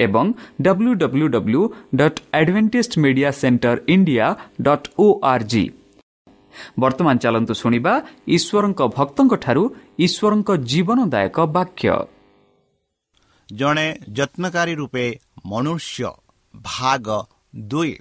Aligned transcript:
ଏବଂ 0.00 0.26
W 0.62 0.92
W 1.02 1.26
W 1.28 1.62
dot 1.94 2.18
Adventist 2.34 2.98
media 3.02 3.30
centre 3.40 3.76
India 3.88 4.26
dot 4.62 4.86
O 4.98 5.06
R 5.32 5.44
G 5.44 5.64
ବର୍ତ୍ତମାନ 6.78 7.16
ଚାଲନ୍ତୁ 7.18 7.54
ଶୁଣିବା 7.54 7.94
ଈଶ୍ୱରଙ୍କ 8.36 8.80
ଭକ୍ତଙ୍କଠାରୁ 8.96 9.62
ଈଶ୍ୱରଙ୍କ 9.98 10.50
ଜୀବନଦାୟକ 10.70 11.36
ବାକ୍ୟ। 11.56 11.90
ଜଣେ 13.48 13.88
ଯତ୍ନକାରୀ 14.12 14.74
ରୂପେ 14.74 15.04
ମନୁଷ୍ୟ 15.46 16.08
ଭାଗ 16.54 17.06
ଦୁଇ। 17.68 17.92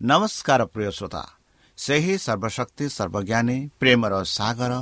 ନମସ୍କାର 0.00 0.60
ପ୍ରିୟ 0.64 0.90
ଶ୍ରୋତା। 0.90 1.22
ସେହି 1.78 2.14
ସର୍ବଶକ୍ତି 2.18 2.84
ସର୍ବଜ୍ଞାନୀ 2.96 3.58
ପ୍ରେମର 3.80 4.14
ସାଗର 4.36 4.72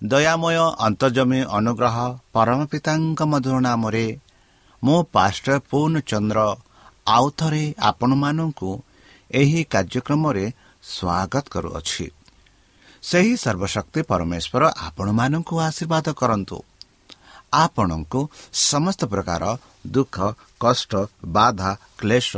ଦୟାମୟ 0.00 0.56
ଅନ୍ତର୍ଜମୀ 0.86 1.40
ଅନୁଗ୍ରହ 1.58 1.96
ପରମ 2.32 2.58
ପିତାଙ୍କ 2.72 3.20
ମଧୁର 3.32 3.56
ନାମରେ 3.60 4.06
ମୁଁ 4.84 4.98
ପାଷ୍ଟର 5.12 5.58
ପୂର୍ଣ୍ଣଚନ୍ଦ୍ର 5.70 6.40
ଆଉ 7.08 7.26
ଥରେ 7.38 7.64
ଆପଣମାନଙ୍କୁ 7.80 8.70
ଏହି 9.30 9.60
କାର୍ଯ୍ୟକ୍ରମରେ 9.64 10.44
ସ୍ୱାଗତ 10.84 11.44
କରୁଅଛି। 11.54 12.06
ସେହି 13.02 13.34
ସର୍ବଶକ୍ତି 13.36 14.00
ପରମେଶ୍ୱର 14.02 14.62
ଆପଣମାନଙ୍କୁ 14.86 15.54
ଆଶୀର୍ବାଦ 15.68 16.06
କରନ୍ତୁ। 16.20 16.58
ଆପଣଙ୍କୁ 17.52 18.20
ସମସ୍ତ 18.52 19.00
ପ୍ରକାର 19.04 19.42
ଦୁଃଖ 19.86 20.16
କଷ୍ଟ 20.60 20.92
ବାଧା 21.26 21.70
କ୍ଲେଶ 21.98 22.30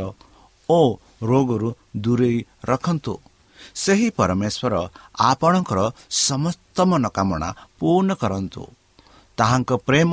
ଓ 0.68 0.80
ରୋଗରୁ 1.22 1.68
ଦୂରେଇ 1.96 2.38
ରଖନ୍ତୁ। 2.64 3.14
ସେହି 3.74 4.08
ପରମେଶ୍ୱର 4.10 4.74
ଆପଣଙ୍କର 5.30 5.80
ସମସ୍ତ 6.26 6.76
ମନୋକାମନା 6.90 7.48
ପୂର୍ଣ୍ଣ 7.80 8.10
କରନ୍ତୁ। 8.14 8.62
ତାହାଙ୍କ 9.38 9.70
ପ୍ରେମ 9.88 10.10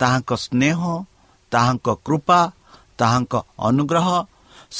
ତାହାଙ୍କ 0.00 0.30
ସ୍ନେହ 0.36 0.78
ତାହାଙ୍କ 1.50 1.88
କୃପା 2.06 2.40
ତାହାଙ୍କ 2.98 3.34
ଅନୁଗ୍ରହ 3.58 4.08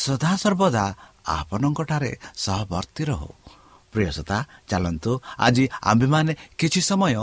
ସଦାସର୍ବଦା 0.02 0.84
ଆପଣଙ୍କଠାରେ 1.26 2.12
ସହବର୍ତ୍ତୀ 2.36 3.02
ରହୁ। 3.04 3.30
ପ୍ରିୟସତା 3.92 4.38
ଚାଲନ୍ତୁ 4.68 5.12
ଆଜି 5.38 5.64
ଆମ୍ଭେମାନେ 5.82 6.32
କିଛି 6.58 6.80
ସମୟ 6.80 7.14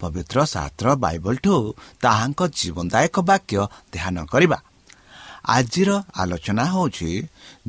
ପବିତ୍ର 0.00 0.38
ଶାସ୍ତ୍ର 0.44 0.86
ବାଇବଲଠୁ 0.96 1.54
ତାହାଙ୍କ 2.02 2.40
ଜୀବନଦାୟକ 2.58 3.16
ବାକ୍ୟ 3.30 3.60
ଧ୍ୟାନ 3.92 4.16
କରିବା। 4.32 4.58
ଆଜିର 5.48 5.90
ଆଲୋଚନା 6.14 6.64
ହେଉଛି 6.64 7.10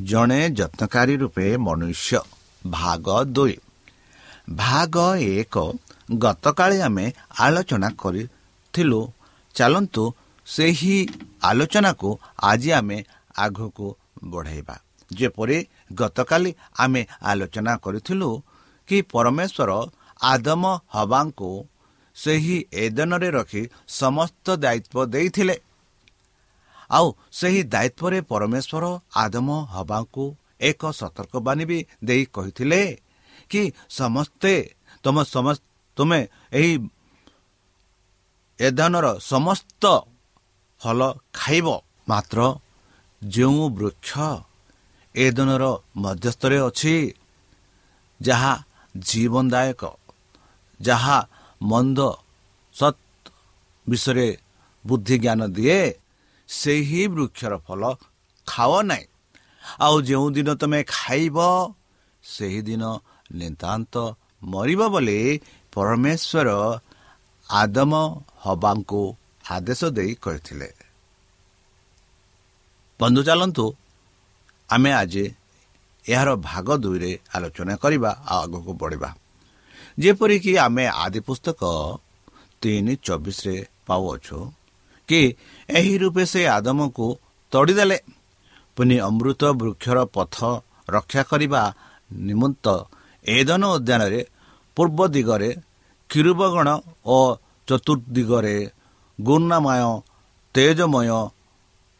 ଜଣେ 0.04 0.40
ଯତ୍ନକାରୀ 0.50 1.14
ରୂପେ 1.16 1.46
ମନୁଷ୍ୟ 1.56 2.18
ଭାଗ 2.64 3.06
ଦୁଇ। 3.34 3.56
ଭାଗ 4.56 4.96
ଏକ 5.34 5.54
ଗତକାଳି 6.18 6.78
ଆମେ 6.80 7.06
ଆଲୋଚନା 7.38 7.88
କରିଥିଲୁ। 8.02 9.00
ଚାଲନ୍ତୁ 9.54 10.04
ସେହି 10.48 10.96
ଆଲୋଚନାକୁ 11.42 12.08
ଆଜି 12.50 12.70
ଆମେ 12.78 12.98
ଆଗକୁ 13.36 13.86
ବଢ଼ାଇବା। 14.32 14.76
ଯେପରି 15.10 15.58
ଗତକାଲି 15.98 16.50
ଆମେ 16.78 17.02
ଆଲୋଚନା 17.30 17.72
କରିଥିଲୁ 17.84 18.30
କି 18.88 18.98
ପରମେଶ୍ୱର 19.12 19.70
ଆଦମ 20.22 20.62
ହବାଙ୍କୁ 20.94 21.50
ସେହି 22.16 22.56
ଏଦନରେ 22.84 23.28
ରଖି 23.38 23.62
ସମସ୍ତ 24.00 24.46
ଦାୟିତ୍ୱ 24.64 25.10
ଦେଇଥିଲେ। 25.14 25.56
ଆଉ 26.90 27.06
ସେହି 27.38 27.62
ଦାୟିତ୍ୱରେ 27.74 28.18
ପରମେଶ୍ୱର 28.30 28.84
ଆଦମ 29.14 29.48
ହବାଙ୍କୁ 29.74 30.24
ଏକ 30.68 30.82
ସତର୍କବାଣୀ 31.00 31.64
ବି 31.70 31.78
ଦେଇ 32.04 32.22
କହିଥିଲେ 32.34 32.80
କି 33.50 33.62
ସମସ୍ତେ 33.90 34.54
ତୁମ 35.04 35.16
ତୁମେ 35.96 36.20
ଏହି 36.52 36.72
ଏଦନର 38.58 39.06
ସମସ୍ତ 39.22 39.84
ଫଲ 40.80 41.00
ଖାଇବ। 41.34 41.66
ମାତ୍ର 42.08 42.38
ଯେଉଁ 43.22 43.62
ବୃକ୍ଷ 43.76 44.10
ଏ 45.14 45.26
ଦିନର 45.36 45.64
ମଧ୍ୟସ୍ଥରେ 46.04 46.58
ଅଛି 46.68 46.94
ଯାହା 48.20 48.52
ଜୀବନଦାୟକ 48.94 49.82
ଯାହା 50.80 51.18
ମନ୍ଦ 51.60 51.98
ସତ୍ 52.74 53.00
ବିଷୟରେ 53.86 54.28
ବୁଦ୍ଧି 54.84 55.16
ଜ୍ଞାନ 55.24 55.40
ଦିଏ 55.56 55.80
ସେହି 56.48 57.02
ବୃକ୍ଷର 57.14 57.52
ଫଲ 57.66 57.82
ଖାଅ 58.46 58.72
ନାହିଁ। 58.90 59.06
ଆଉ 59.84 59.96
ଯେଉଁଦିନ 60.08 60.48
ତୁମେ 60.60 60.80
ଖାଇବ 60.94 61.36
ସେହିଦିନ 62.24 62.82
ନିତାନ୍ତ 63.38 63.94
ମରିବ 64.52 64.80
ବୋଲି 64.94 65.20
ପରମେଶ୍ୱର 65.72 66.48
ଆଦମ 67.50 67.92
ହବାଙ୍କୁ 68.44 69.02
ଆଦେଶ 69.48 69.80
ଦେଇ 69.96 70.12
କହିଥିଲେ 70.24 70.68
ବନ୍ଧୁ 73.00 73.20
ଚାଲନ୍ତୁ 73.28 73.64
ଆମେ 74.70 74.90
ଆଜି 74.92 75.24
ଏହାର 76.04 76.28
ଭାଗ 76.48 76.68
ଦୁଇରେ 76.82 77.12
ଆଲୋଚନା 77.34 77.74
କରିବା 77.82 78.10
ଆଉ 78.26 78.40
ଆଗକୁ 78.44 78.72
ବଢ଼ିବା। 78.80 79.10
ଯେପରିକି 79.98 80.52
ଆମେ 80.64 80.84
ଆଦି 81.04 81.20
ପୁସ୍ତକ 81.26 81.60
ତିନି 82.62 82.94
ଚବିଶରେ 83.06 83.56
ପାଉଅଛୁ 83.86 84.38
କି 85.08 85.20
ଏହି 85.68 85.94
ରୂପେ 86.02 86.24
ସେ 86.32 86.40
ଆଦମକୁ 86.56 87.06
ତଡ଼ିଦେଲେ। 87.52 87.98
ପୁଣି 88.76 88.96
ଅମୃତ 89.08 89.42
ବୃକ୍ଷର 89.60 89.98
ପଥ 90.16 90.36
ରକ୍ଷା 90.94 91.22
କରିବା 91.30 91.62
ନିମନ୍ତ 92.26 92.64
ଏଦନ 93.24 93.62
ଉଦ୍ୟାନରେ 93.76 94.20
ପୂର୍ବ 94.76 94.98
ଦିଗରେ 95.14 95.50
କ୍ଷୀରୁବଗଣ 96.10 96.68
ଓ 97.06 97.18
ଚତୁର୍ଦିଗରେ 97.68 98.56
ଗୁର୍ଣ୍ଣାମୟ 99.20 100.02
ତେଜମୟ 100.54 101.10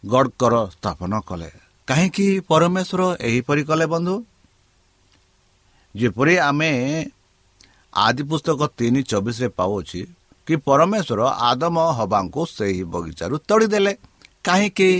ଗଡ଼କର 0.05 0.55
ସ୍ଥାପନ 0.67 1.13
କଲେ। 1.21 1.51
କାହିଁକି 1.89 2.27
ପରମେଶ୍ୱର 2.41 3.03
ଏହିପରି 3.21 3.63
କଲେ 3.65 3.87
ବନ୍ଧୁ? 3.87 4.15
ଯେପରି 5.95 6.35
ଆମେ 6.39 6.71
ଆଦି 7.97 8.23
ପୁସ୍ତକ 8.23 8.61
ତିନି 8.79 9.01
ଚବିଶରେ 9.03 9.49
ପାଉଅଛି 9.49 10.01
କି 10.47 10.55
ପରମେଶ୍ୱର 10.57 11.21
ଆଦମ 11.49 11.77
ହବାଙ୍କୁ 11.99 12.43
ସେହି 12.47 12.83
ବଗିଚାରୁ 12.85 13.37
ତଡ଼ିଦେଲେ। 13.49 13.93
କାହିଁକି? 14.45 14.91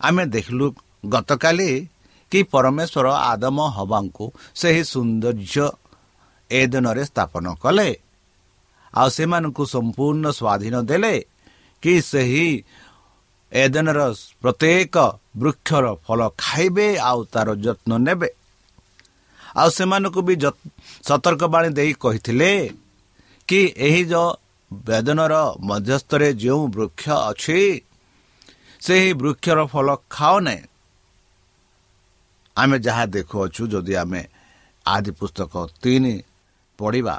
ଆମେ 0.00 0.22
ଦେଖିଲୁ 0.26 0.66
ଗତକାଲି 1.06 1.70
କି 2.32 2.40
ପରମେଶ୍ୱର 2.42 3.06
ଆଦମ 3.30 3.58
ହବାଙ୍କୁ 3.76 4.24
ସେହି 4.54 4.82
ସୌନ୍ଦର୍ଯ୍ୟ 4.84 5.66
ଏ 6.50 6.60
ଦିନରେ 6.66 7.04
ସ୍ଥାପନ 7.04 7.44
କଲେ। 7.54 7.88
ଆଉ 8.96 9.08
ସେମାନଙ୍କୁ 9.16 9.62
ସମ୍ପୂର୍ଣ୍ଣ 9.74 10.26
ସ୍ୱାଧୀନ 10.38 10.74
ଦେଲେ 10.90 11.14
କି 11.82 11.94
ସେହି 12.02 12.46
ଏଦିନର 13.52 14.00
ପ୍ରତ୍ୟେକ 14.42 14.96
ବୃକ୍ଷର 15.40 15.84
ଫଳ 16.04 16.20
ଖାଇବେ 16.42 16.88
ଆଉ 17.10 17.20
ତାର 17.32 17.48
ଯତ୍ନ 17.64 17.90
ନେବେ। 18.06 18.30
ଆଉ 19.56 19.68
ସେମାନଙ୍କୁ 19.76 20.20
ବି 20.28 20.34
ସତର୍କବାଣୀ 21.08 21.68
ଦେଇ 21.78 21.92
କହିଥିଲେ 22.02 22.52
କି 23.48 23.60
ଏହି 23.86 24.02
ବେଦନର 24.70 25.34
ମଧ୍ୟସ୍ଥରେ 25.68 26.28
ଯେଉଁ 26.42 26.62
ବୃକ୍ଷ 26.74 27.04
ଅଛି 27.30 27.60
ସେହି 28.82 29.10
ବୃକ୍ଷର 29.20 29.58
ଫଳ 29.72 29.88
ଖାଅ 30.10 30.36
ନାହିଁ। 30.46 30.62
ଆମେ 32.56 32.76
ଯାହା 32.78 33.04
ଦେଖୁଅଛୁ 33.14 33.62
ଯଦି 33.72 33.94
ଆମେ 34.02 34.22
ଆଦି 34.86 35.10
ପୁସ୍ତକ 35.18 35.52
ତିନି 35.82 36.14
ପଢ଼ିବା 36.78 37.16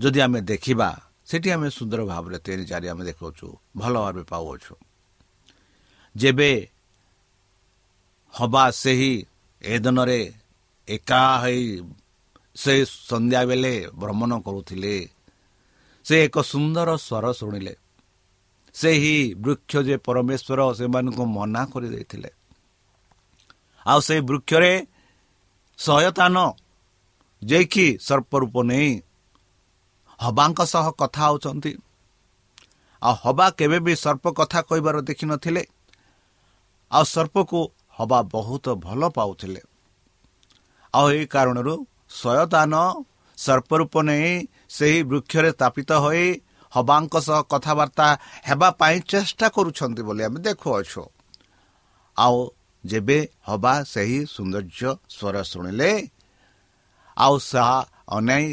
ଯଦି 0.00 0.20
ଆମେ 0.20 0.40
ଦେଖିବା 0.40 0.88
ସେଠି 1.26 1.48
ଆମେ 1.50 1.68
ସୁନ୍ଦର 1.70 2.00
ଭାବରେ 2.04 2.38
ତିନି 2.38 2.64
ଚାରି 2.66 2.86
ଆମେ 2.88 3.02
ଦେଖାଉଛୁ 3.04 3.46
ଭଲ 3.76 3.94
ଭାବେ 4.04 4.22
ପାଉଅଛୁ 4.22 4.74
ଯେବେ 6.14 6.50
ହବା 8.34 8.64
ସେହି 8.82 9.12
ଏଦନରେ 9.62 10.20
ଏକା 10.88 11.22
ହୋଇ 11.42 11.62
ସେ 12.56 12.74
ସନ୍ଧ୍ୟାବେଳେ 13.10 13.74
ଭ୍ରମଣ 13.94 14.32
କରୁଥିଲେ 14.40 14.94
ସେ 16.06 16.16
ଏକ 16.24 16.36
ସୁନ୍ଦର 16.42 16.88
ସ୍ୱର 16.98 17.26
ଶୁଣିଲେ 17.32 17.74
ସେହି 18.74 19.16
ବୃକ୍ଷ 19.34 19.72
ଯେ 19.86 19.96
ପରମେଶ୍ୱର 20.06 20.60
ସେମାନଙ୍କୁ 20.78 21.24
ମନା 21.36 21.62
କରିଦେଇଥିଲେ 21.72 22.30
ଆଉ 23.86 24.00
ସେହି 24.00 24.20
ବୃକ୍ଷରେ 24.20 24.72
ଯାଇକି 27.42 27.86
ସର୍ପ 28.00 28.32
ରୂପ 28.36 28.56
ନେଇ 28.62 28.90
ହବାଙ୍କ 30.20 30.58
ସହ 30.72 30.86
କଥା 31.00 31.22
ହେଉଛନ୍ତି। 31.26 31.72
ଆଉ 33.02 33.14
ହବା 33.24 33.46
କେବେ 33.58 33.78
ବି 33.86 33.92
ସର୍ପ 33.96 34.24
କଥା 34.38 34.60
କହିବାର 34.68 34.96
ଦେଖିନଥିଲେ 35.00 35.62
ଆଉ 36.90 37.04
ସର୍ପକୁ 37.04 37.60
ହବା 37.98 38.18
ବହୁତ 38.34 38.64
ଭଲ 38.84 39.02
ପାଉଥିଲେ। 39.16 39.60
ଆଉ 40.94 41.06
ଏହି 41.12 41.26
କାରଣରୁ 41.26 41.74
ସୟତାନ 42.20 42.74
ସର୍ପ 43.38 43.70
ରୂପ 43.80 43.94
ନେଇ 44.08 44.30
ସେହି 44.68 44.98
ବୃକ୍ଷରେ 45.10 45.50
ସ୍ଥାପିତ 45.52 45.90
ହୋଇ 46.04 46.26
ହବାଙ୍କ 46.72 47.14
ସହ 47.26 47.38
କଥାବାର୍ତ୍ତା 47.52 48.06
ହେବା 48.48 48.68
ପାଇଁ 48.80 48.96
ଚେଷ୍ଟା 49.10 49.46
କରୁଛନ୍ତି 49.48 50.02
ବୋଲି 50.02 50.22
ଆମେ 50.24 50.38
ଦେଖୁଅଛୁ। 50.46 51.02
ଆଉ 52.16 52.38
ଯେବେ 52.84 53.18
ହବା 53.48 53.74
ସେହି 53.92 54.18
ସୌନ୍ଦର୍ଯ୍ୟ 54.34 54.90
ସ୍ୱର 55.08 55.36
ଶୁଣିଲେ 55.50 55.90
ଆଉ 57.16 57.34
ତାହା 57.50 57.78
ଅନାଇ 58.08 58.46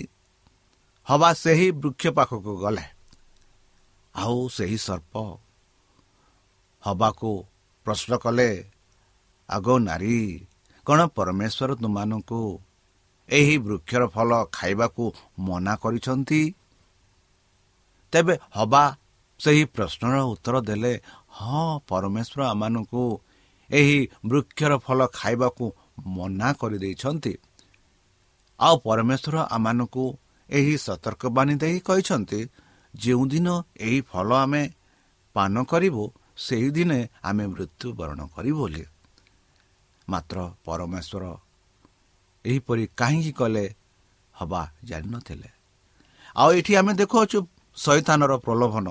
ହବା 1.08 1.30
ସେହି 1.34 1.68
ବୃକ୍ଷ 1.82 2.04
ପାଖକୁ 2.08 2.54
ଗଲେ। 2.64 2.86
ଆଉ 4.16 4.38
ସେହି 4.50 4.78
ସର୍ପ 4.78 5.14
ହବାକୁ 6.84 7.32
ପ୍ରଶ୍ନ 7.86 8.12
କଲେ 8.18 8.50
ଆଗ 9.50 9.68
ନାରୀ 9.80 10.18
କ'ଣ 10.88 11.00
ପରମେଶ୍ୱର 11.08 11.70
ତୁମମାନଙ୍କୁ 11.76 12.42
ଏହି 13.30 13.56
ବୃକ୍ଷର 13.58 14.04
ଫଳ 14.08 14.30
ଖାଇବାକୁ 14.54 15.04
ମନା 15.40 15.74
କରିଛନ୍ତି? 15.76 16.42
ତେବେ 18.14 18.34
ହବା 18.52 18.84
ସେହି 19.40 19.64
ପ୍ରଶ୍ନର 19.66 20.16
ଉତ୍ତର 20.34 20.56
ଦେଲେ 20.62 20.94
ହଁ 21.38 21.66
ପରମେଶ୍ୱର 21.90 22.40
ଆମମାନଙ୍କୁ 22.54 23.04
ଏହି 23.70 24.00
ବୃକ୍ଷର 24.26 24.72
ଫଳ 24.78 25.00
ଖାଇବାକୁ 25.14 25.66
ମନା 26.08 26.50
କରିଦେଇଛନ୍ତି। 26.54 27.34
ଆଉ 28.60 28.76
ପରମେଶ୍ୱର 28.78 29.36
ଆମମାନଙ୍କୁ 29.56 30.06
ଏହି 30.50 30.76
ସତର୍କବାଣୀ 30.78 31.54
ଦେଇ 31.56 31.78
କହିଛନ୍ତି 31.80 32.42
ଯେଉଁଦିନ 32.94 33.48
ଏହି 33.80 34.00
ଫଳ 34.02 34.30
ଆମେ 34.34 34.64
ପାନ 35.36 35.54
କରିବୁ 35.64 36.04
ସେହିଦିନେ 36.38 37.00
ଆମେ 37.24 37.46
ମୃତ୍ୟୁବରଣ 37.48 38.20
କରିବୁ 38.36 38.58
ବୋଲି। 38.60 38.84
ମାତ୍ର 40.08 40.38
ପରମେଶ୍ୱର 40.66 41.24
ଏହିପରି 42.46 42.84
କାହିଁକି 42.98 43.32
କଲେ 43.32 43.66
ହବା 44.36 44.62
ଜାଣିନଥିଲେ 44.84 45.50
ଆଉ 46.36 46.50
ଏଠି 46.54 46.74
ଆମେ 46.80 46.94
ଦେଖୁଅଛୁ 46.94 47.40
ଶୈତାନର 47.78 48.34
ପ୍ରଲୋଭନ। 48.38 48.88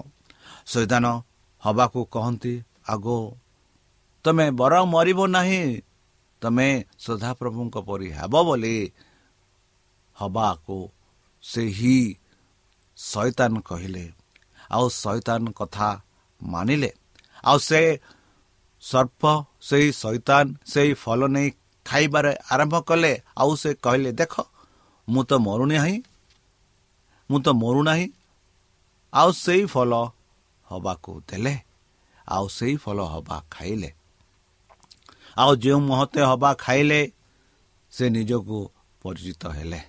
ଶୈତାନ 0.67 1.05
ହବାକୁ 1.63 2.01
କହନ୍ତି 2.15 2.55
ଆଗ 2.89 3.07
ତମେ 4.25 4.47
ବର 4.51 4.75
ମରିବ 4.85 5.21
ନାହିଁ 5.27 5.63
ତମେ 6.43 6.69
ସଦାପ୍ରଭୁଙ୍କ 6.99 7.77
ପରି 7.89 8.09
ହେବ 8.19 8.35
ବୋଲି 8.43 8.77
ହବାକୁ 10.17 10.77
ସେହି 11.46 11.98
ଶୈତାନ 12.98 13.54
କହିଲେ 13.62 14.06
ଆଉ 14.70 14.86
ଶୈତାନ 14.94 15.44
କଥା 15.52 15.90
ମାନିଲେ 16.42 16.92
ଆଉ 17.44 17.58
ସେ 17.60 17.82
ସର୍ପ 18.84 19.22
ସେହି 19.62 19.90
ଶୈତାନ 19.94 20.46
ସେହି 20.66 20.94
ଫଳ 20.94 21.20
ନେଇ 21.28 21.50
ଖାଇବାରେ 21.86 22.34
ଆରମ୍ଭ 22.52 22.76
କଲେ 22.82 23.14
ଆଉ 23.36 23.52
ସେ 23.56 23.70
କହିଲେ 23.84 24.12
ଦେଖ 24.12 24.34
ମୁଁ 25.08 25.22
ତ 25.24 25.32
ମରୁନାହିଁ 25.40 25.98
ମୁଁ 27.30 27.40
ତ 27.42 27.48
ମରୁନାହିଁ 27.62 28.08
ଆଉ 29.14 29.30
ସେଇ 29.36 29.64
ଫଳ 29.66 29.92
ହବାକୁ 30.68 31.12
ଦେଲେ 31.30 31.56
ଆଉ 32.28 32.46
ସେଇ 32.48 32.76
ଫଳ 32.76 32.98
ହବା 33.06 33.38
ଖାଇଲେ 33.52 33.90
ଆଉ 35.38 35.52
ଯେଉଁ 35.56 35.80
ମହତେ 35.82 36.22
ହବା 36.22 36.50
ଖାଇଲେ 36.56 37.02
ସେ 37.94 38.06
ନିଜକୁ 38.10 38.60
ପରିଚିତ 39.02 39.44
ହେଲେ 39.52 39.82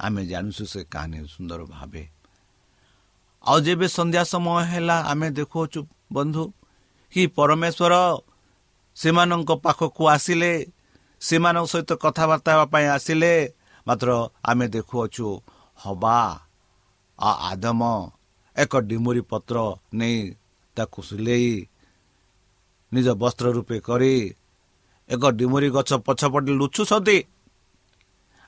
ଆମେ 0.00 0.22
ଜାଣୁଛୁ 0.30 0.64
ସେ 0.72 0.80
କାହାଣୀ 0.92 1.18
ସୁନ୍ଦର 1.34 1.60
ଭାବେ। 1.74 2.02
ଆଉ 3.44 3.58
ଯେବେ 3.66 3.86
ସନ୍ଧ୍ୟା 3.96 4.22
ସମୟ 4.32 4.58
ହେଲା 4.70 4.96
ଆମେ 5.10 5.28
ଦେଖୁଅଛୁ 5.38 5.80
ବନ୍ଧୁ 6.14 6.42
କି 7.12 7.22
ପରମେଶ୍ୱର 7.36 7.94
ସେମାନଙ୍କ 8.96 9.50
ପାଖକୁ 9.64 10.02
ଆସିଲେ 10.14 10.52
ସେମାନଙ୍କ 11.22 11.66
ସହିତ 11.72 11.90
କଥାବାର୍ତ୍ତା 12.02 12.50
ହେବା 12.54 12.66
ପାଇଁ 12.72 12.86
ଆସିଲେ 12.96 13.32
ମାତ୍ର 13.86 14.08
ଆମେ 14.50 14.66
ଦେଖୁଅଛୁ 14.74 15.26
ହବା 15.78 16.18
ଆଦମ 17.50 17.82
ଏକ 18.56 18.72
ଡିମୁରି 18.88 19.22
ପତ୍ର 19.30 19.56
ନେଇ 19.98 20.18
ତାକୁ 20.76 21.00
ସିଲେଇ 21.08 21.52
ନିଜ 22.92 23.08
ବସ୍ତ୍ର 23.22 23.46
ରୂପେ 23.56 23.76
କରି 23.88 24.14
ଏକ 25.10 25.22
ଡିମୁରି 25.38 25.68
ଗଛ 25.76 25.90
ପଛପଟେ 26.06 26.52
ଲୁଚୁଛନ୍ତି। 26.60 27.18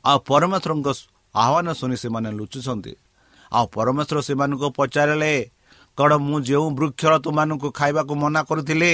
ଆଉ 0.04 0.18
ପରମେଶ୍ୱରଙ୍କ 0.28 0.88
ଆହ୍ୱାନ 1.37 1.69
ଶୁଣି 1.78 1.97
ସେମାନେ 2.02 2.31
ଲୁଚୁଛନ୍ତି। 2.38 2.93
ଆଉ 3.52 3.64
ପରମେଶ୍ୱର 3.76 4.19
ସେମାନଙ୍କୁ 4.28 4.69
ପଚାରିଲେ 4.78 5.35
କ'ଣ 5.99 6.11
ମୁଁ 6.26 6.38
ଯେଉଁ 6.49 6.66
ବୃକ୍ଷର 6.78 7.12
ତୁମାନଙ୍କୁ 7.25 7.69
ଖାଇବାକୁ 7.78 8.12
ମନା 8.23 8.40
କରୁଥିଲି 8.49 8.93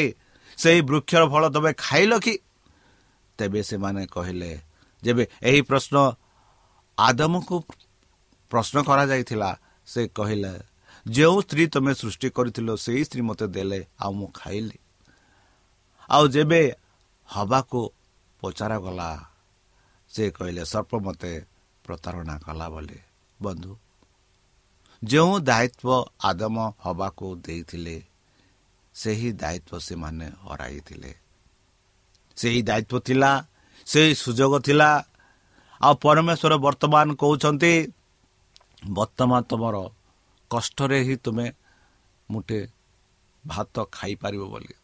ସେହି 0.58 0.80
ବୃକ୍ଷର 0.88 1.22
ଫଳ 1.32 1.42
ତମେ 1.54 1.70
ଖାଇଲ 1.84 2.12
କି? 2.24 2.34
ତେବେ 3.38 3.60
ସେମାନେ 3.70 4.02
କହିଲେ 4.14 4.50
ଯେବେ 5.02 5.24
ଏହି 5.48 5.60
ପ୍ରଶ୍ନ 5.68 5.96
ଆଦମକୁ 6.98 7.56
ପ୍ରଶ୍ନ 8.50 8.76
କରାଯାଇଥିଲା 8.88 9.50
ସେ 9.86 10.00
କହିଲେ 10.18 10.52
ଯେଉଁ 11.06 11.36
ସ୍ତ୍ରୀ 11.42 11.64
ତୁମେ 11.74 11.92
ସୃଷ୍ଟି 11.94 12.28
କରିଥିଲ 12.36 12.68
ସେହି 12.84 13.02
ସ୍ତ୍ରୀ 13.04 13.22
ମୋତେ 13.28 13.46
ଦେଲେ 13.56 13.80
ଆଉ 14.04 14.12
ମୁଁ 14.18 14.28
ଖାଇଲି। 14.40 14.78
ଆଉ 16.08 16.24
ଯେବେ 16.34 16.62
ହବାକୁ 17.28 17.80
ପଚରାଗଲା 18.42 19.10
ସେ 20.10 20.24
କହିଲେ 20.36 20.62
ସର୍ପ 20.64 20.92
ମୋତେ 21.06 21.32
ପ୍ରତାରଣା 21.84 22.34
କଲା 22.38 22.66
ବୋଲି। 22.68 22.98
ବନ୍ଧୁ 23.40 23.72
ଯେଉଁ 25.02 25.34
ଦାୟିତ୍ୱ 25.40 26.08
ଆଦମ 26.24 26.56
ହବାକୁ 26.84 27.26
ଦେଇଥିଲେ 27.46 27.96
ସେହି 28.94 29.28
ଦାୟିତ୍ୱ 29.32 29.84
ସେମାନେ 29.86 30.26
ହରାଇଥିଲେ। 30.46 31.12
ସେହି 32.36 32.60
ଦାୟିତ୍ୱ 32.62 33.04
ଥିଲା 33.06 33.30
ସେହି 33.86 34.12
ସୁଯୋଗ 34.14 34.52
ଥିଲା। 34.66 34.90
ଆଉ 35.80 35.94
ପରମେଶ୍ୱର 36.02 36.52
ବର୍ତ୍ତମାନ 36.66 37.06
କହୁଛନ୍ତି 37.20 37.72
ବର୍ତ୍ତମାନ 38.90 39.40
ତୁମର 39.50 39.76
କଷ୍ଟରେ 40.50 40.98
ହିଁ 41.06 41.16
ତୁମେ 41.24 41.46
ମୁଠେ 42.30 42.60
ଭାତ 43.44 43.74
ଖାଇପାରିବ 43.92 44.42
ବୋଲି। 44.52 44.74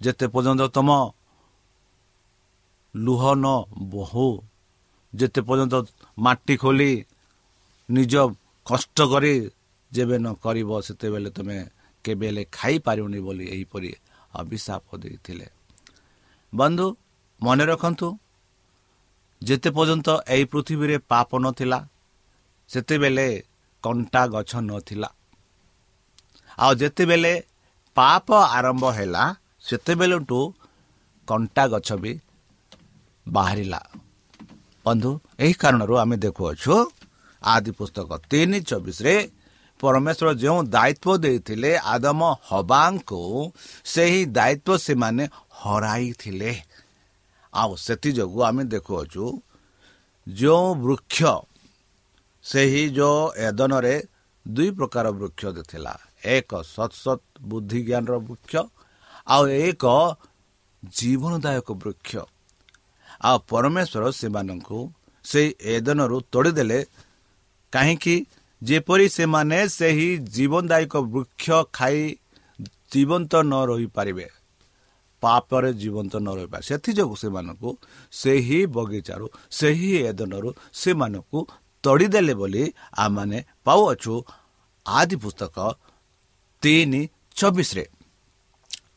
ଯେତେ 0.00 0.26
ପର୍ଯ୍ୟନ୍ତ 0.26 0.62
ତୁମ 0.76 0.88
ଲୁହ 2.94 3.22
ନ 3.34 3.46
ବହୁ 3.90 4.26
ଯେତେ 5.14 5.40
ପର୍ଯ୍ୟନ୍ତ 5.40 5.74
ମାଟି 6.18 6.54
ଖୋଲି 6.56 6.90
ନିଜ 7.88 8.14
କଷ୍ଟ 8.66 8.96
କରି 9.12 9.34
ଯେବେ 9.92 10.16
ନ 10.18 10.26
କରିବ 10.44 10.70
ସେତେବେଳେ 10.80 11.30
ତୁମେ 11.30 11.58
କେବେ 12.04 12.26
ହେଲେ 12.26 12.42
ଖାଇପାରିବନି 12.52 13.20
ବୋଲି 13.20 13.44
ଏହିପରି 13.54 13.90
ଅଭିଶାପ 14.34 14.86
ଦେଇଥିଲେ। 14.96 15.46
ବନ୍ଧୁ 16.52 16.86
ମନେ 17.40 17.64
ରଖନ୍ତୁ 17.64 18.08
ଯେତେ 19.42 19.68
ପର୍ଯ୍ୟନ୍ତ 19.70 20.08
ଏହି 20.28 20.44
ପୃଥିବୀରେ 20.44 20.96
ପାପ 21.12 21.30
ନଥିଲା 21.38 21.78
ସେତେବେଳେ 22.70 23.28
କଣ୍ଟା 23.84 24.22
ଗଛ 24.26 24.52
ନଥିଲା। 24.60 25.10
ଆଉ 26.58 26.72
ଯେତେବେଳେ 26.74 27.32
ପାପ 27.96 28.28
ଆରମ୍ଭ 28.56 28.84
ହେଲା 28.90 29.24
ସେତେବେଳଠୁ 29.60 30.40
କଣ୍ଟା 31.28 31.64
ଗଛ 31.66 31.88
ବି 31.92 32.12
ବାହାରିଲା। 33.26 33.80
ବନ୍ଧୁ 34.86 35.10
ଏହି 35.44 35.54
କାରଣରୁ 35.62 35.94
ଆମେ 36.02 36.16
ଦେଖୁଅଛୁ 36.24 36.74
ଆଦି 37.42 37.70
ପୁସ୍ତକ 37.78 38.10
ତିନି 38.30 38.58
ଚବିଶରେ 38.70 39.14
ପରମେଶ୍ୱର 39.80 40.28
ଯେଉଁ 40.42 40.58
ଦାୟିତ୍ୱ 40.74 41.20
ଦେଇଥିଲେ 41.24 41.70
ଆଦମ 41.94 42.20
ହବାଙ୍କୁ 42.48 43.20
ସେହି 43.92 44.20
ଦାୟିତ୍ୱ 44.36 44.82
ସେମାନେ 44.86 45.24
ହରାଇଥିଲେ। 45.60 46.52
ଆଉ 47.52 47.72
ସେଥିଯୋଗୁଁ 47.86 48.40
ଆମେ 48.48 48.62
ଦେଖୁଅଛୁ 48.74 49.24
ଯେଉଁ 50.26 50.68
ବୃକ୍ଷ 50.84 51.18
ସେହି 52.44 52.84
ଯେଉଁ 52.96 53.20
ଏଦନରେ 53.46 53.94
ଦୁଇ 54.46 54.70
ପ୍ରକାର 54.78 55.06
ବୃକ୍ଷ 55.20 55.42
ଥିଲା। 55.70 55.94
ଏକ 56.34 56.50
ସତ୍ 56.74 56.94
ସତ୍ 57.04 57.24
ବୁଦ୍ଧି 57.48 57.80
ଜ୍ଞାନର 57.88 58.14
ବୃକ୍ଷ 58.28 58.54
ଆଉ 59.26 59.42
ଏକ 59.66 59.84
ଜୀବନଦାୟକ 60.82 61.68
ବୃକ୍ଷ। 61.82 62.12
ଆଉ 63.20 63.36
ପରମେଶ୍ୱର 63.50 64.02
ସେମାନଙ୍କୁ 64.20 64.78
ସେଇ 65.24 65.48
ଏଦନରୁ 65.74 66.16
ତୋଡ଼ିଦେଲେ। 66.32 66.80
କାହିଁକି? 67.72 68.16
ଯେପରି 68.62 69.06
ସେମାନେ 69.08 69.58
ସେହି 69.78 70.08
ଜୀବନଦାୟକ 70.34 70.94
ବୃକ୍ଷ 71.12 71.46
ଖାଇ 71.72 72.00
ଜୀବନ୍ତ 72.92 73.32
ନ 73.42 73.52
ରହିପାରିବେ 73.70 74.26
ପାପରେ 75.22 75.70
ଜୀବନ୍ତ 75.82 76.14
ନ 76.16 76.28
ରହିପାରିବେ। 76.38 76.68
ସେଥିଯୋଗୁଁ 76.68 77.16
ସେମାନଙ୍କୁ 77.22 77.70
ସେହି 78.12 78.58
ବଗିଚାରୁ 78.76 79.26
ସେହି 79.58 79.90
ଏଦନରୁ 80.10 80.50
ସେମାନଙ୍କୁ 80.72 81.38
ତଡ଼ିଦେଲେ 81.84 82.34
ବୋଲି 82.40 82.64
ଆମମାନେ 83.04 83.38
ପାଉଅଛୁ। 83.66 84.14
ଆଦି 84.86 85.16
ପୁସ୍ତକ 85.22 85.56
ତିନି 86.62 87.02
ଚବିଶରେ 87.36 87.84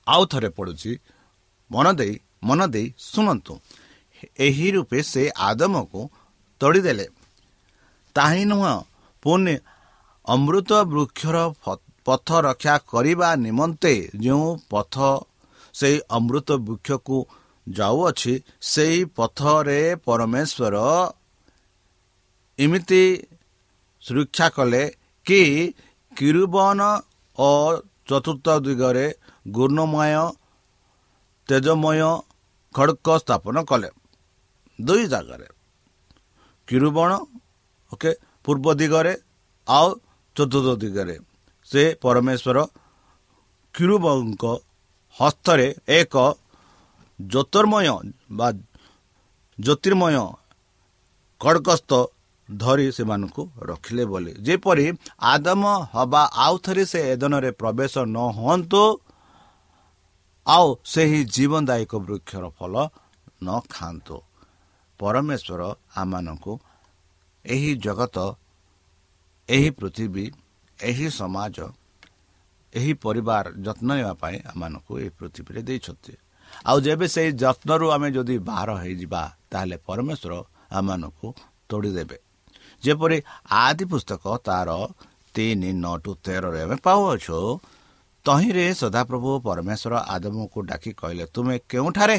ଆଉ 0.07 0.23
ଥରେ 0.31 0.49
ପଡ଼ୁଛି 0.57 0.91
ମନ 1.71 1.85
ଦେଇ 1.99 2.13
ମନ 2.43 2.59
ଦେଇ 2.73 2.87
ଶୁଣନ୍ତୁ। 3.09 3.53
ଏହି 4.45 4.67
ରୂପେ 4.75 4.99
ସେ 5.11 5.23
ଆଦମକୁ 5.47 6.01
ତଡ଼ିଦେଲେ। 6.61 7.05
ତାହିଁ 8.15 8.43
ନୁହଁ 8.51 8.73
ପୁଣି 9.23 9.55
ଅମୃତ 10.27 10.71
ବୃକ୍ଷର 10.91 11.37
ପଥ 12.05 12.27
ରକ୍ଷା 12.47 12.75
କରିବା 12.91 13.29
ନିମନ୍ତେ 13.45 13.93
ଯେଉଁ 14.23 14.47
ପଥ 14.71 14.95
ସେହି 15.73 15.97
ଅମୃତ 16.17 16.49
ବୃକ୍ଷକୁ 16.67 17.17
ଯାଉଅଛି 17.67 18.33
ସେହି 18.71 18.99
ପଥରେ 19.17 19.81
ପରମେଶ୍ୱର 20.05 20.75
ଏମିତି 22.59 23.03
ସୁରକ୍ଷା 24.03 24.47
କଲେ 24.57 24.83
କି 25.25 25.41
କିରୁବନ 26.13 26.79
ଓ 27.37 27.51
ଚତୁର୍ଥ 28.07 28.47
ଦିଗରେ 28.65 29.07
ଗୁର୍ଣ୍ଣମୟ 29.55 30.15
ତେଜମୟ 31.49 32.01
ଖଡ଼କ 32.75 33.07
ସ୍ଥାପନ 33.19 33.55
କଲେ। 33.63 33.89
ଦୁଇ 34.79 35.03
ଜାଗାରେ। 35.07 35.47
କିରୁବଣ 36.67 37.11
ଓକେ 37.91 38.11
ପୂର୍ବ 38.45 38.65
ଦିଗରେ 38.73 39.13
ଆଉ 39.67 39.87
ଚତୁର୍ଥ 40.35 40.67
ଦିଗରେ। 40.83 41.15
ସେ 41.69 41.83
ପରମେଶ୍ୱର 42.03 42.57
କିରୁବଙ୍କ 43.75 44.43
ହସ୍ତରେ 45.15 45.67
ଏକ 45.99 46.15
ଜ୍ୟୋତିର୍ମୟ 47.19 47.87
ବା 48.31 48.47
ଜ୍ୟୋତିର୍ମୟ 49.59 50.15
ଖଡ଼ଗସ୍ତ 51.41 51.91
ଧରି 52.49 52.87
ସେମାନଙ୍କୁ 52.91 53.43
ରଖିଲେ 53.69 54.03
ବୋଲି। 54.05 54.31
ଯେପରି 54.45 54.85
ଆଦମ 55.31 55.63
ହବା 55.93 56.21
ଆଉ 56.35 56.55
ଥରେ 56.63 56.83
ସେ 56.85 56.99
ଏଦନରେ 57.13 57.51
ପ୍ରବେଶ 57.61 57.93
ନ 58.05 58.17
ହୁଅନ୍ତୁ 58.37 58.83
ଆଉ 60.47 60.67
ସେହି 60.85 61.19
ଜୀବନଦାୟକ 61.35 61.91
ବୃକ୍ଷର 62.07 62.43
ଫଳ 62.57 62.73
ନ 63.43 63.47
ଖାଆନ୍ତୁ। 63.69 64.17
ପରମେଶ୍ୱର 64.99 65.61
ଆମମାନଙ୍କୁ 65.97 66.53
ଏହି 67.45 67.71
ଜଗତ 67.75 68.17
ଏହି 69.49 69.69
ପୃଥିବୀ 69.69 70.25
ଏହି 70.79 71.07
ସମାଜ 71.09 71.57
ଏହି 72.73 72.93
ପରିବାର 73.05 73.45
ଯତ୍ନ 73.65 73.89
ନେବା 73.97 74.13
ପାଇଁ 74.13 74.37
ଆମମାନଙ୍କୁ 74.51 74.93
ଏହି 74.99 75.11
ପୃଥିବୀରେ 75.19 75.61
ଦେଇଛନ୍ତି। 75.61 76.13
ଆଉ 76.65 76.77
ଯେବେ 76.85 77.05
ସେହି 77.15 77.31
ଯତ୍ନରୁ 77.43 77.85
ଆମେ 77.95 78.09
ଯଦି 78.11 78.35
ବାହାର 78.47 78.69
ହେଇଯିବା 78.81 79.21
ତାହେଲେ 79.51 79.77
ପରମେଶ୍ୱର 79.87 80.33
ଆମମାନଙ୍କୁ 80.71 81.27
ତୋଡ଼ିଦେବେ। 81.69 82.17
ଯେପରି 82.83 83.17
ଆଦି 83.63 83.83
ପୁସ୍ତକ 83.91 84.23
ତାର 84.47 84.69
ତିନି 85.33 85.69
ନଅ 85.83 85.95
ଟୁ 86.03 86.11
ତେରରେ 86.25 86.59
ଆମେ 86.65 86.77
ପାଉଅଛୁ 86.85 87.37
ତହିଁରେ 88.25 88.65
ସଦାପ୍ରଭୁ 88.81 89.29
ପରମେଶ୍ୱର 89.47 89.93
ଆଦମକୁ 90.13 90.57
ଡାକି 90.69 90.91
କହିଲେ 91.01 91.25
ତୁମେ 91.35 91.55
କେଉଁଠାରେ? 91.69 92.17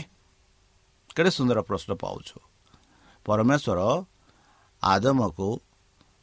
କେତେ 1.17 1.31
ସୁନ୍ଦର 1.37 1.59
ପ୍ରଶ୍ନ 1.69 1.91
ପାଉଛୁ? 1.95 2.37
ପରମେଶ୍ୱର 3.27 3.81
ଆଦମକୁ 4.83 5.49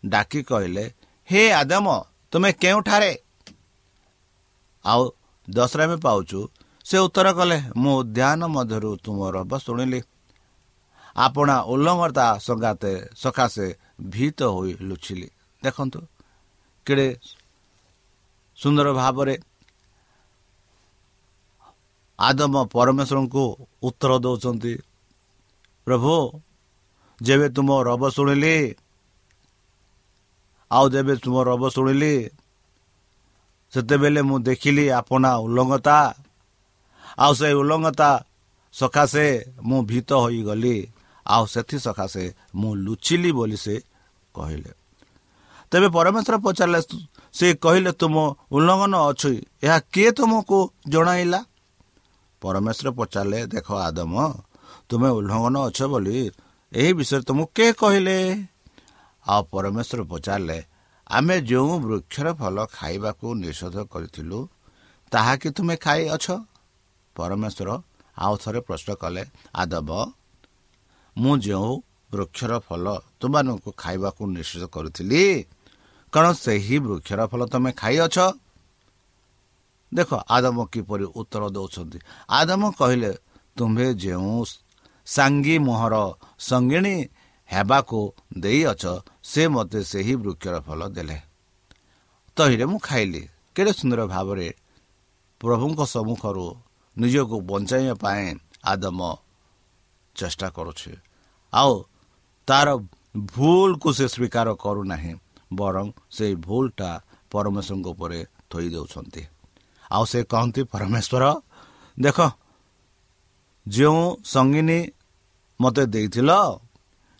ଡାକି 0.04 0.42
କହିଲେ 0.44 0.86
ହେ 1.30 1.42
ଆଦମ 1.52 1.88
ତୁମେ 2.32 2.50
କେଉଁଠାରେ? 2.62 3.12
ଆଉ 4.86 5.02
ଦଶରେ 5.48 5.84
ଆମେ 5.84 5.98
ପାଉଛୁ। 6.06 6.40
ସେ 6.86 6.98
ଉତ୍ତର 7.06 7.28
କଲେ 7.38 7.58
ମୁଁ 7.82 7.94
ଉଦ୍ୟାନ 8.02 8.42
ମଧ୍ୟରୁ 8.56 8.92
ତୁମର 9.04 9.36
ଶୁଣିଲି। 9.66 10.00
ଆପଣା 11.16 11.56
ଉଲ୍ଲଂଘତା 11.72 12.26
ସଙ୍ଗାତେ 12.46 12.94
ସକାଶେ 13.22 13.68
ଭୀତ 14.14 14.40
ହୋଇ 14.56 14.72
ଲୁଚିଲି। 14.88 15.28
ଦେଖନ୍ତୁ 15.64 16.00
କେଡ଼େ 16.86 17.08
ସୁନ୍ଦର 18.60 18.88
ଭାବରେ 18.94 19.36
ଆଦମ 22.20 22.54
ପରମେଶ୍ୱରଙ୍କୁ 22.74 23.44
ଉତ୍ତର 23.88 24.12
ଦେଉଛନ୍ତି। 24.24 24.74
ପ୍ରଭୁ 25.88 26.14
ଯେବେ 27.22 27.48
ତୁମ 27.56 27.70
ରବ 27.88 28.04
ଶୁଣିଲି 28.10 28.56
ଆଉ 30.72 30.86
ଯେବେ 30.94 31.14
ତୁମ 31.24 31.36
ରବ 31.50 31.64
ଶୁଣିଲି 31.70 32.14
ସେତେବେଳେ 33.74 34.22
ମୁଁ 34.22 34.38
ଦେଖିଲି 34.48 34.86
ଆପଣା 35.00 35.30
ଉଲ୍ଲଂଘତା 35.46 35.98
ଆଉ 37.18 37.34
ସେ 37.34 37.48
ଉଲ୍ଲଂଘତା 37.54 38.10
ସକାଶେ 38.74 39.28
ମୁଁ 39.64 39.80
ଭୀତ 39.90 40.10
ହୋଇଗଲି 40.24 40.76
ଆଉ 41.26 41.44
ସେଥି 41.46 41.78
ସକାଶେ 41.80 42.26
ମୁଁ 42.56 42.72
ଲୁଚିଲି 42.86 43.32
ବୋଲି 43.38 43.58
ସେ 43.66 43.76
କହିଲେ। 44.36 44.72
ତେବେ 45.72 45.88
ପରମେଶ୍ୱର 45.96 46.36
ପଚାରିଲେ 46.46 46.80
ସେ 47.34 47.48
କହିଲେ 47.64 47.92
ତୁମ 48.02 48.16
ଉଲ୍ଲଂଘନ 48.52 48.94
ଅଛି 49.10 49.34
ଏହା 49.64 49.78
କିଏ 49.94 50.10
ତୁମକୁ 50.18 50.58
ଜଣାଇଲା? 50.92 51.40
ପରମେଶ୍ୱର 52.42 52.90
ପଚାରିଲେ 53.00 53.40
ଦେଖ 53.54 53.68
ଆଦମ 53.88 54.14
ତୁମେ 54.90 55.10
ଉଲ୍ଲଂଘନ 55.18 55.56
ଅଛ 55.68 55.80
ବୋଲି 55.92 56.18
ଏହି 56.72 56.92
ବିଷୟରେ 56.94 57.24
ତୁମକୁ 57.28 57.52
କିଏ 57.56 57.72
କହିଲେ? 57.82 58.18
ଆଉ 59.26 59.42
ପରମେଶ୍ୱର 59.52 60.02
ପଚାରିଲେ 60.12 60.60
ଆମେ 61.08 61.36
ଯେଉଁ 61.50 61.74
ବୃକ୍ଷର 61.84 62.28
ଫଳ 62.40 62.58
ଖାଇବାକୁ 62.78 63.28
ନିଷେଧ 63.44 63.76
କରିଥିଲୁ 63.92 64.40
ତାହା 65.12 65.34
କି 65.42 65.50
ତୁମେ 65.52 65.76
ଖାଇଅଛ? 65.86 66.26
ପରମେଶ୍ୱର 67.16 67.70
ଆଉ 68.18 68.34
ଥରେ 68.44 68.60
ପ୍ରଶ୍ନ 68.68 68.90
କଲେ 69.02 69.24
ଆଦବ 69.54 69.90
ମୁଁ 71.18 71.34
ଯେଉଁ 71.46 71.74
ବୃକ୍ଷର 72.12 72.52
ଫଳ 72.68 72.86
ତୁମମାନଙ୍କୁ 73.20 73.70
ଖାଇବାକୁ 73.84 74.22
ନିଶ୍ଚିତ 74.36 74.64
କରୁଥିଲି 74.76 75.24
କ'ଣ 76.14 76.26
ସେହି 76.44 76.78
ବୃକ୍ଷର 76.86 77.20
ଫଳ 77.32 77.42
ତୁମେ 77.52 77.72
ଖାଇଅଛ? 77.82 78.18
ଦେଖ 79.92 80.10
ଆଦମ 80.36 80.58
କିପରି 80.72 81.06
ଉତ୍ତର 81.20 81.44
ଦେଉଛନ୍ତି। 81.56 82.00
ଆଦମ 82.30 82.62
କହିଲେ 82.80 83.12
ତୁମ୍ଭେ 83.58 83.88
ଯେଉଁ 84.04 84.44
ସାଙ୍ଗୀ 85.06 85.58
ମୋହର 85.58 85.96
ସଙ୍ଗିଣୀ 86.40 86.96
ହେବାକୁ 87.50 88.00
ଦେଇଅଛ 88.38 88.84
ସେ 89.24 89.48
ମୋତେ 89.48 89.80
ସେହି 89.84 90.16
ବୃକ୍ଷର 90.16 90.56
ଫଳ 90.60 90.82
ଦେଲେ। 90.88 91.18
ତହିଁରେ 92.38 92.66
ମୁଁ 92.66 92.80
ଖାଇଲି। 92.80 93.24
କେଡ଼େ 93.56 93.74
ସୁନ୍ଦର 93.74 94.02
ଭାବରେ 94.06 94.48
ପ୍ରଭୁଙ୍କ 95.42 95.80
ସମ୍ମୁଖରୁ 95.86 96.48
ନିଜକୁ 96.98 97.36
ବଞ୍ଚାଇବା 97.42 97.94
ପାଇଁ 97.94 98.28
ଆଦମ 98.64 99.00
ଚେଷ୍ଟା 100.16 100.48
କରୁଛି। 100.50 100.92
ଆଉ 101.54 101.74
ତାର 102.48 102.68
ଭୁଲକୁ 103.18 103.90
ସେ 103.94 104.06
ସ୍ୱୀକାର 104.08 104.48
କରୁନାହିଁ 104.56 105.14
ବରଂ 105.54 105.88
ସେଇ 106.12 106.36
ଭୁଲଟା 106.36 106.90
ପରମେଶ୍ୱରଙ୍କ 107.32 107.88
ଉପରେ 107.88 108.20
ଥୋଇ 108.50 108.68
ଦେଉଛନ୍ତି। 108.70 109.24
ଆଉ 109.92 110.04
ସେ 110.06 110.20
କହନ୍ତି 110.24 110.62
ପରମେଶ୍ୱର 110.64 111.24
ଦେଖ 112.00 112.18
ଯେଉଁ 113.66 114.04
ସଙ୍ଗିନୀ 114.26 114.80
ମୋତେ 115.60 115.84
ଦେଇଥିଲ 115.94 116.32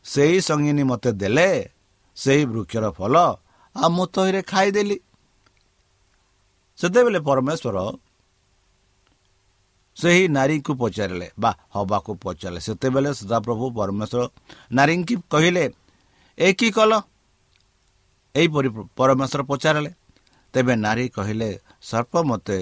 ସେଇ 0.06 0.36
ସଙ୍ଗିନୀ 0.42 0.84
ମୋତେ 0.84 1.12
ଦେଲେ 1.22 1.50
ସେଇ 2.18 2.42
ବୃକ୍ଷର 2.52 2.86
ଫଳ 2.98 3.16
ଆଉ 3.76 3.90
ମୁଁ 3.96 4.06
ତହିଁରେ 4.14 4.42
ଖାଇଦେଲି। 4.52 4.98
ସେତେବେଳେ 6.80 7.20
ପରମେଶ୍ୱର 7.28 7.78
ସେହି 9.98 10.24
ନାରୀକୁ 10.38 10.72
ପଚାରିଲେ 10.82 11.28
ବା 11.40 11.52
ହବାକୁ 11.76 12.12
ପଚାରିଲେ। 12.24 12.60
ସେତେବେଳେ 12.68 13.10
ସଦାପ୍ରଭୁ 13.14 13.66
ପରମେଶ୍ୱର 13.78 14.22
ନାରୀଙ୍କି 14.72 15.16
କହିଲେ 15.30 15.64
ଏ 16.38 16.48
କି 16.60 16.68
କଲ? 16.78 16.92
ଏହିପରି 18.36 18.70
ପରମେଶ୍ୱର 18.98 19.42
ପଚାରିଲେ। 19.52 19.92
ତେବେ 20.54 20.74
ନାରୀ 20.86 21.06
କହିଲେ 21.16 21.50
ସର୍ପ 21.90 22.14
ମୋତେ 22.30 22.58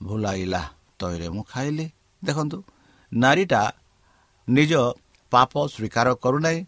ଭୁଲାଇଲା 0.00 0.62
ତୈରେ 0.98 1.28
ମୁଁ 1.34 1.42
ଖାଇଲି। 1.52 1.86
ଦେଖନ୍ତୁ 2.22 2.58
ନାରୀଟା 3.12 3.62
ନିଜ 4.48 4.72
ପାପ 5.32 5.52
ସ୍ୱୀକାର 5.66 6.06
କରୁନାହିଁ 6.14 6.60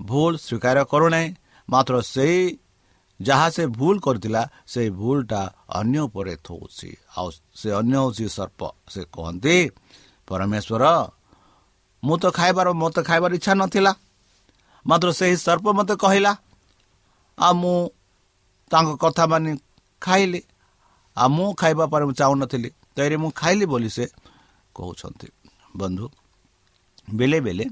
ଭୁଲ 0.00 0.32
ସ୍ୱୀକାର 0.36 0.76
କରୁନାହିଁ 0.84 1.28
ମାତ୍ର 1.68 1.94
ସେଇ 2.14 2.58
ଯାହା 3.20 3.48
ସେ 3.50 3.64
ଭୁଲ 3.78 3.96
କରିଥିଲା 4.00 4.42
ସେଇ 4.66 4.88
ଭୁଲଟା 4.90 5.40
ଅନ୍ୟ 5.68 5.98
ଉପରେ 6.06 6.34
ଥଉଛି। 6.46 6.90
ଆଉ 7.16 7.28
ସେ 7.60 7.68
ଅନ୍ୟ 7.80 7.94
ହେଉଛି 8.02 8.26
ସର୍ପ। 8.28 8.60
ସେ 8.88 9.00
କହନ୍ତି 9.14 9.56
ପରମେଶ୍ୱର 10.28 10.84
ମୁଁ 12.04 12.16
ତ 12.22 12.24
ଖାଇବାର 12.38 12.68
ମୋତେ 12.72 13.00
ଖାଇବାର 13.08 13.32
ଇଚ୍ଛା 13.38 13.52
ନଥିଲା। 13.54 13.92
ମାତ୍ର 14.86 15.08
ସେହି 15.12 15.36
ସର୍ପ 15.36 15.66
ମୋତେ 15.78 15.94
କହିଲା 15.96 16.32
ଆଉ 17.38 17.52
ମୁଁ 17.54 17.76
ତାଙ୍କ 18.70 18.90
କଥା 19.02 19.24
ମାନି 19.32 19.52
ଖାଇଲି। 20.02 20.40
ଆଉ 21.16 21.28
ମୁଁ 21.36 21.48
ଖାଇବା 21.60 21.84
ପରେ 21.92 22.04
ମୁଁ 22.08 22.14
ଚାହୁଁନଥିଲି 22.20 22.70
ତେଣୁ 22.96 23.16
ମୁଁ 23.22 23.30
ଖାଇଲି 23.40 23.64
ବୋଲି 23.72 23.90
ସେ 23.96 24.04
କହୁଛନ୍ତି। 24.74 25.28
ବନ୍ଧୁ 25.74 26.06
ବେଳେ 27.08 27.38
ବେଳେ 27.46 27.64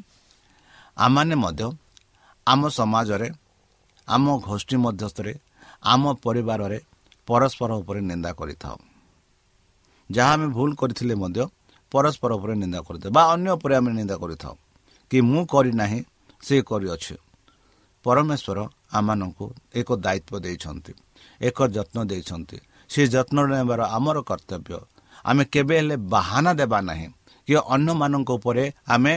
ଆମମାନେ 0.97 1.35
ମଧ୍ୟ 1.45 1.67
ଆମ 2.47 2.61
ସମାଜରେ 2.79 3.29
ଆମ 4.09 4.25
ଗୋଷ୍ଠୀ 4.49 4.77
ମଧ୍ୟସ୍ଥରେ 4.85 5.33
ଆମ 5.93 6.03
ପରିବାରରେ 6.25 6.79
ପରସ୍ପର 7.29 7.71
ଉପରେ 7.81 8.01
ନିନ୍ଦା 8.11 8.31
କରିଥାଉ। 8.41 8.77
ଯାହା 10.11 10.33
ଆମେ 10.35 10.47
ଭୁଲ 10.57 10.71
କରିଥିଲେ 10.81 11.15
ମଧ୍ୟ 11.23 11.43
ପରସ୍ପର 11.93 12.31
ଉପରେ 12.38 12.55
ନିନ୍ଦା 12.62 12.81
କରିଥାଉ 12.87 13.11
ବା 13.17 13.23
ଅନ୍ୟ 13.35 13.49
ଉପରେ 13.57 13.75
ଆମେ 13.79 13.91
ନିନ୍ଦା 13.99 14.17
କରିଥାଉ। 14.23 14.55
କି 15.11 15.19
ମୁଁ 15.31 15.43
କରିନାହିଁ 15.53 16.01
ସେ 16.43 16.57
କରିଅଛି 16.71 17.15
ପରମେଶ୍ୱର 18.07 18.59
ଆମମାନଙ୍କୁ 18.99 19.47
ଏକ 19.81 19.88
ଦାୟିତ୍ୱ 20.05 20.43
ଦେଇଛନ୍ତି 20.45 20.93
ଏକ 21.41 21.59
ଯତ୍ନ 21.77 21.97
ଦେଇଛନ୍ତି। 22.11 22.59
ସେ 22.91 23.03
ଯତ୍ନ 23.15 23.37
ନେବାର 23.53 23.81
ଆମର 23.97 24.17
କର୍ତ୍ତବ୍ୟ। 24.31 24.79
ଆମେ 25.25 25.43
କେବେ 25.53 25.75
ହେଲେ 25.79 25.97
ବାହାନା 26.12 26.51
ଦେବା 26.61 26.79
ନାହିଁ। 26.88 27.09
କି 27.49 27.55
ଅନ୍ୟମାନଙ୍କ 27.75 28.31
ଉପରେ 28.39 28.65
ଆମେ 28.89 29.13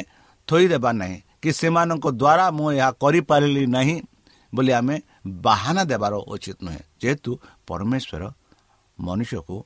ଥୋଇଦେବା 0.48 0.92
ନାହିଁ 1.02 1.18
କି 1.42 1.50
ସେମାନଙ୍କ 1.54 2.06
ଦ୍ୱାରା 2.14 2.46
ମୁଁ 2.58 2.68
ଏହା 2.74 2.90
କରିପାରିଲି 3.02 3.64
ନାହିଁ 3.70 3.98
ବୋଲି 4.54 4.72
ଆମେ 4.80 4.96
ବାହାନା 5.46 5.82
ଦେବାର 5.92 6.14
ଉଚିତ 6.34 6.58
ନୁହେଁ 6.66 6.82
ଯେହେତୁ 7.02 7.32
ପରମେଶ୍ୱର 7.68 8.24
ମନୁଷ୍ୟକୁ 8.98 9.58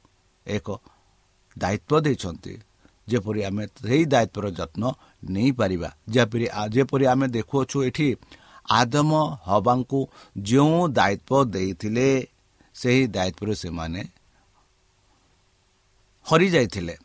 ଏକ 0.46 0.68
ଦାୟିତ୍ୱ 1.56 2.04
ଦେଇଛନ୍ତି 2.06 2.54
ଯେପରି 3.08 3.42
ଆମେ 3.44 3.64
ସେହି 3.80 4.06
ଦାୟିତ୍ୱର 4.06 4.46
ଯତ୍ନ 4.60 4.84
ନେଇପାରିବା 5.30 5.90
ଯେପରି 6.10 6.46
ଯେପରି 6.76 7.06
ଆମେ 7.14 7.26
ଦେଖୁଅଛୁ 7.36 7.78
ଏଠି 7.88 8.08
ଆଦମ 8.72 9.12
ହବାଙ୍କୁ 9.48 10.00
ଯେଉଁ 10.46 10.80
ଦାୟିତ୍ୱ 10.90 11.50
ଦେଇଥିଲେ 11.54 12.08
ସେହି 12.76 13.04
ଦାୟିତ୍ୱରେ 13.08 13.54
ସେମାନେ 13.56 14.02
ହରିଯାଇଥିଲେ 16.26 16.96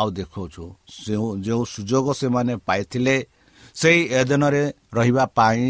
ଆଉ 0.00 0.08
ଦେଖାଉଛୁ। 0.18 0.64
ଯେଉଁ 1.06 1.28
ଯେଉଁ 1.46 1.62
ସୁଯୋଗ 1.74 2.06
ସେମାନେ 2.20 2.54
ପାଇଥିଲେ 2.68 3.16
ସେଇ 3.76 4.00
ଏଦନରେ 4.18 4.62
ରହିବା 4.96 5.24
ପାଇଁ 5.36 5.64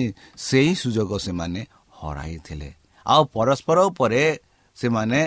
ସେହି 0.46 0.72
ସୁଯୋଗ 0.82 1.10
ସେମାନେ 1.26 1.60
ହରାଇଥିଲେ। 1.98 2.68
ଆଉ 3.06 3.22
ପରସ୍ପର 3.34 3.78
ଉପରେ 3.90 4.22
ସେମାନେ 4.76 5.20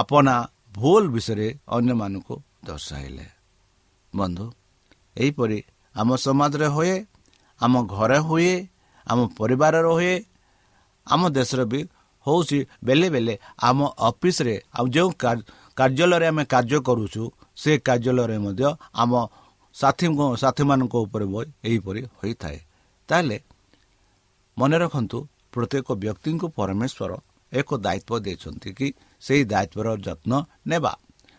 ଆପଣା 0.00 0.34
ଭୁଲ 0.74 1.02
ବିଷୟରେ 1.14 1.48
ଅନ୍ୟମାନଙ୍କୁ 1.76 2.34
ଦର୍ଶାଇଲେ। 2.66 3.26
ବନ୍ଧୁ 4.12 4.46
ଏହିପରି 5.16 5.58
ଆମ 5.94 6.08
ସମାଜରେ 6.24 6.68
ହୁଏ 6.74 6.94
ଆମ 7.60 7.74
ଘରେ 7.94 8.18
ହୁଏ 8.28 8.54
ଆମ 9.06 9.18
ପରିବାରରେ 9.38 9.90
ହୁଏ 9.96 10.14
ଆମ 11.06 11.22
ଦେଶରେ 11.36 11.64
ବି 11.72 11.80
ହେଉଛି। 12.26 12.58
ବେଲେ 12.86 13.08
ବେଲେ 13.14 13.34
ଆମ 13.68 13.78
ଅଫିସରେ 14.08 14.54
ଆଉ 14.76 14.86
ଯେଉଁ 14.94 15.10
କାର୍ଯ୍ୟାଳୟରେ 15.76 16.26
ଆମେ 16.32 16.44
କାର୍ଯ୍ୟ 16.54 16.78
କରୁଛୁ 16.88 17.22
ସେ 17.62 17.72
କାର୍ଯ୍ୟାଳୟରେ 17.88 18.36
ମଧ୍ୟ 18.46 18.68
ଆମ 19.02 19.12
ସାଥୀ 19.74 20.06
ସାଥୀମାନଙ୍କ 20.42 20.94
ଉପରେ 21.06 21.26
ଏହିପରି 21.68 22.00
ହୋଇଥାଏ। 22.18 22.58
ତାହେଲେ 23.08 23.36
ମନେ 24.56 24.76
ରଖନ୍ତୁ 24.82 25.18
ପ୍ରତ୍ୟେକ 25.52 25.88
ବ୍ୟକ୍ତିଙ୍କୁ 26.02 26.46
ପରମେଶ୍ୱର 26.58 27.12
ଏକ 27.52 27.70
ଦାୟିତ୍ୱ 27.86 28.22
ଦେଇଛନ୍ତି 28.26 28.70
କି 28.78 28.86
ସେହି 29.22 29.42
ଦାୟିତ୍ୱର 29.52 29.88
ଯତ୍ନ 30.06 30.32
ନେବା। 30.70 30.92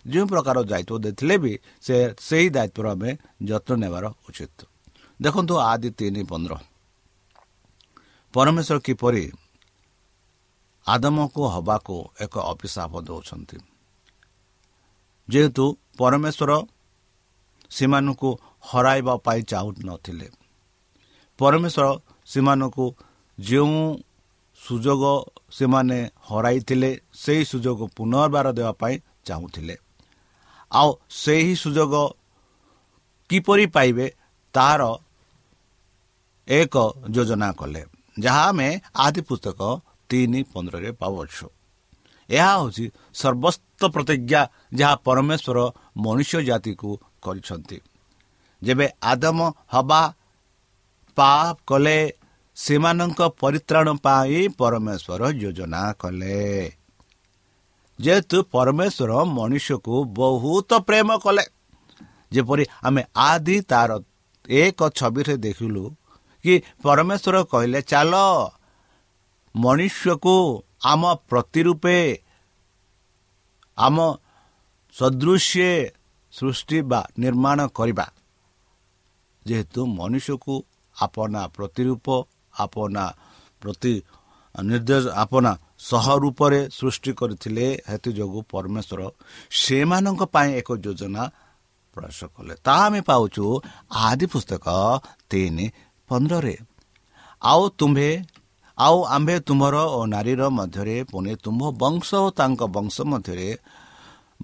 ଯେଉଁ 0.06 0.26
ପ୍ରକାର 0.32 0.58
ଦାୟିତ୍ୱ 0.72 1.02
ଦେଇଥିଲେ 1.04 1.36
ବି 1.44 1.54
ସେ 1.86 1.96
ସେହି 2.28 2.48
ଦାୟିତ୍ୱର 2.56 2.86
ଆମେ 2.94 3.12
ଯତ୍ନ 3.50 3.72
ନେବାର 3.84 4.06
ଉଚିତ। 4.28 4.60
ଦେଖନ୍ତୁ 5.20 5.54
ଆଦି 5.72 5.90
ତିନି 6.00 6.22
ପନ୍ଦର 6.32 6.54
ପରମେଶ୍ୱର 8.34 8.78
କିପରି 8.88 9.24
ଆଦମକୁ 10.86 11.42
ହେବାକୁ 11.56 11.96
ଏକ 12.24 12.34
ଅଭିଶାପ 12.52 12.92
ଦେଉଛନ୍ତି? 13.08 13.58
ଯେହେତୁ 15.30 15.66
ପରମେଶ୍ୱର 15.98 16.52
ସେମାନଙ୍କୁ 17.70 18.30
ହରାଇବା 18.62 19.14
ପାଇଁ 19.18 19.42
ଚାହୁଁନଥିଲେ। 19.44 20.28
ପରମେଶ୍ୱର 21.40 21.88
ସେମାନଙ୍କୁ 22.26 22.86
ଯେଉଁ 23.40 23.82
ସୁଯୋଗ 24.60 25.04
ସେମାନେ 25.52 26.00
ହରାଇଥିଲେ 26.24 26.92
ସେହି 27.14 27.44
ସୁଯୋଗ 27.46 27.80
ପୁନର୍ବାର 27.96 28.48
ଦେବା 28.52 28.72
ପାଇଁ 28.72 28.96
ଚାହୁଁଥିଲେ। 29.26 29.76
ଆଉ 30.72 30.90
ସେହି 31.10 31.54
ସୁଯୋଗ 31.56 31.94
କିପରି 33.30 33.66
ପାଇବେ 33.66 34.06
ତାହାର 34.54 34.84
ଏକ 36.48 36.76
ଯୋଜନା 37.12 37.50
କଲେ। 37.52 37.82
ଯାହା 38.20 38.44
ଆମେ 38.50 38.68
ଆଦି 38.96 39.22
ପୁସ୍ତକ 39.22 39.60
ତିନି 40.10 40.42
ପନ୍ଦରରେ 40.54 40.92
ପାଉଅଛୁ। 40.92 41.48
ଏହା 42.30 42.52
ହେଉଛି 42.58 42.86
ସର୍ବସ୍ତ 43.14 43.82
ପ୍ରତିଜ୍ଞା 43.86 44.42
ଯାହା 44.74 44.96
ପରମେଶ୍ୱର 45.06 45.58
ମନୁଷ୍ୟ 45.98 46.40
ଜାତିକୁ 46.44 46.90
କରିଛନ୍ତି। 47.22 47.78
ଯେବେ 48.62 48.88
ଆଦମ 49.04 49.40
ହବା 49.68 50.02
ପାପ 51.18 51.56
କଲେ 51.68 51.98
ସେମାନଙ୍କ 52.58 53.20
ପରିତ୍ରାଣ 53.42 53.88
ପାଇଁ 54.06 54.40
ପରମେଶ୍ୱର 54.58 55.22
ଯୋଜନା 55.42 55.84
କଲେ। 55.94 56.40
ଯେହେତୁ 58.00 58.38
ପରମେଶ୍ୱର 58.52 59.12
ମନୁଷ୍ୟକୁ 59.38 59.94
ବହୁତ 60.14 60.70
ପ୍ରେମ 60.88 61.10
କଲେ 61.18 61.46
ଯେପରି 62.32 62.64
ଆମେ 62.84 63.02
ଆଦି 63.16 63.58
ତାର 63.62 63.92
ଏକ 64.50 64.80
ଛବିରେ 64.90 65.36
ଦେଖିଲୁ 65.38 65.84
କି 66.46 66.54
ପରମେଶ୍ୱର 66.84 67.36
କହିଲେ 67.52 67.80
ଚାଲ 67.82 68.14
ମନୁଷ୍ୟକୁ 69.56 70.36
ଆମ 70.86 71.02
ପ୍ରତିରୂପେ 71.30 71.98
ଆମ 73.78 73.98
ସଦୃଶ୍ୟ 74.96 75.70
ସୃଷ୍ଟି 76.34 76.78
ବା 76.90 77.02
ନିର୍ମାଣ 77.22 77.60
କରିବା। 77.78 78.06
ଯେହେତୁ 79.46 79.82
ମନୁଷ୍ୟକୁ 79.98 80.54
ଆପନା 80.96 81.42
ପ୍ରତିରୂପ 81.56 82.06
ଆପନା 82.56 83.06
ପ୍ରତି 83.62 83.94
ନିର୍ଦ୍ଦେଶ 84.56 85.06
ଆପନା 85.24 85.52
ସହ 85.80 86.06
ରୂପରେ 86.24 86.62
ସୃଷ୍ଟି 86.78 87.12
କରିଥିଲେ 87.20 87.66
ହେତୁ 87.90 88.10
ଯୋଗୁଁ 88.18 88.42
ପରମେଶ୍ୱର 88.52 89.02
ସେମାନଙ୍କ 89.62 90.22
ପାଇଁ 90.34 90.50
ଏକ 90.60 90.70
ଯୋଜନା 90.86 91.24
ପ୍ରୟାସ 91.96 92.20
କଲେ। 92.36 92.54
ତାହା 92.66 92.84
ଆମେ 92.88 93.02
ପାଉଛୁ 93.10 93.46
ଆଦି 94.06 94.26
ପୁସ୍ତକ 94.34 94.66
ତିନି 95.30 95.66
ପନ୍ଦରରେ। 96.10 96.56
ଆଉ 97.42 97.62
ତୁମ୍ଭେ 97.80 98.10
ଆଉ 98.78 98.98
ଆମ୍ଭେ 99.16 99.36
ତୁମର 99.40 99.76
ଓ 99.98 100.00
ନାରୀର 100.06 100.42
ମଧ୍ୟରେ 100.50 100.98
ପୁଣି 101.12 101.34
ତୁମ୍ଭ 101.36 101.64
ବଂଶ 101.82 102.10
ଓ 102.16 102.28
ତାଙ୍କ 102.40 102.62
ବଂଶ 102.76 102.96
ମଧ୍ୟରେ 103.02 103.50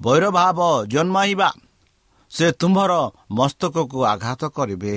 ବୈରଭାବ 0.01 0.59
ଜନ୍ମାଇବା। 0.87 1.49
ସେ 2.31 2.47
ତୁମ୍ଭର 2.51 2.91
ମସ୍ତକକୁ 3.31 3.99
ଆଘାତ 4.13 4.41
କରିବେ 4.57 4.95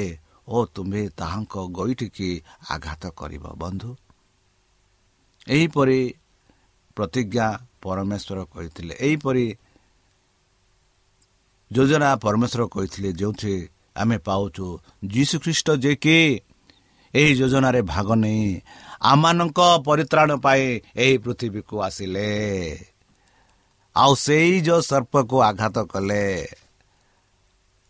ଓ 0.49 0.57
ତୁମ୍ଭେ 0.75 1.03
ତାହାଙ୍କ 1.19 1.55
ଗଇଠିକି 1.79 2.31
ଆଘାତ 2.71 3.03
କରିବ। 3.19 3.45
ବନ୍ଧୁ 3.63 3.91
ଏହିପରି 5.49 6.01
ପ୍ରତିଜ୍ଞା 6.97 7.47
ପରମେଶ୍ୱର 7.83 8.39
କହିଥିଲେ। 8.55 8.95
ଏହିପରି 9.01 9.47
ଯୋଜନା 11.71 12.11
ପରମେଶ୍ୱର 12.17 12.63
କହିଥିଲେ 12.67 13.11
ଯେଉଁଠି 13.13 13.55
ଆମେ 13.97 14.17
ପାଉଛୁ 14.19 14.67
ଯୀଶୁଖ୍ରୀଷ୍ଟ 15.05 15.69
ଯେ 15.85 15.93
କି 15.97 16.19
ଏହି 17.15 17.33
ଯୋଜନାରେ 17.35 17.81
ଭାଗ 17.83 18.09
ନେଇ 18.15 18.45
ଆମମାନଙ୍କ 19.05 19.61
ପରିତ୍ରାଣ 19.87 20.31
ପାଇଁ 20.45 20.65
ଏହି 21.05 21.17
ପୃଥିବୀକୁ 21.25 21.75
ଆସିଲେ। 21.87 22.29
ଆଉ 23.97 24.13
ସେଇ 24.27 24.53
ଯେଉଁ 24.67 24.81
ସର୍ପକୁ 24.91 25.37
ଆଘାତ 25.51 25.77
କଲେ 25.93 26.25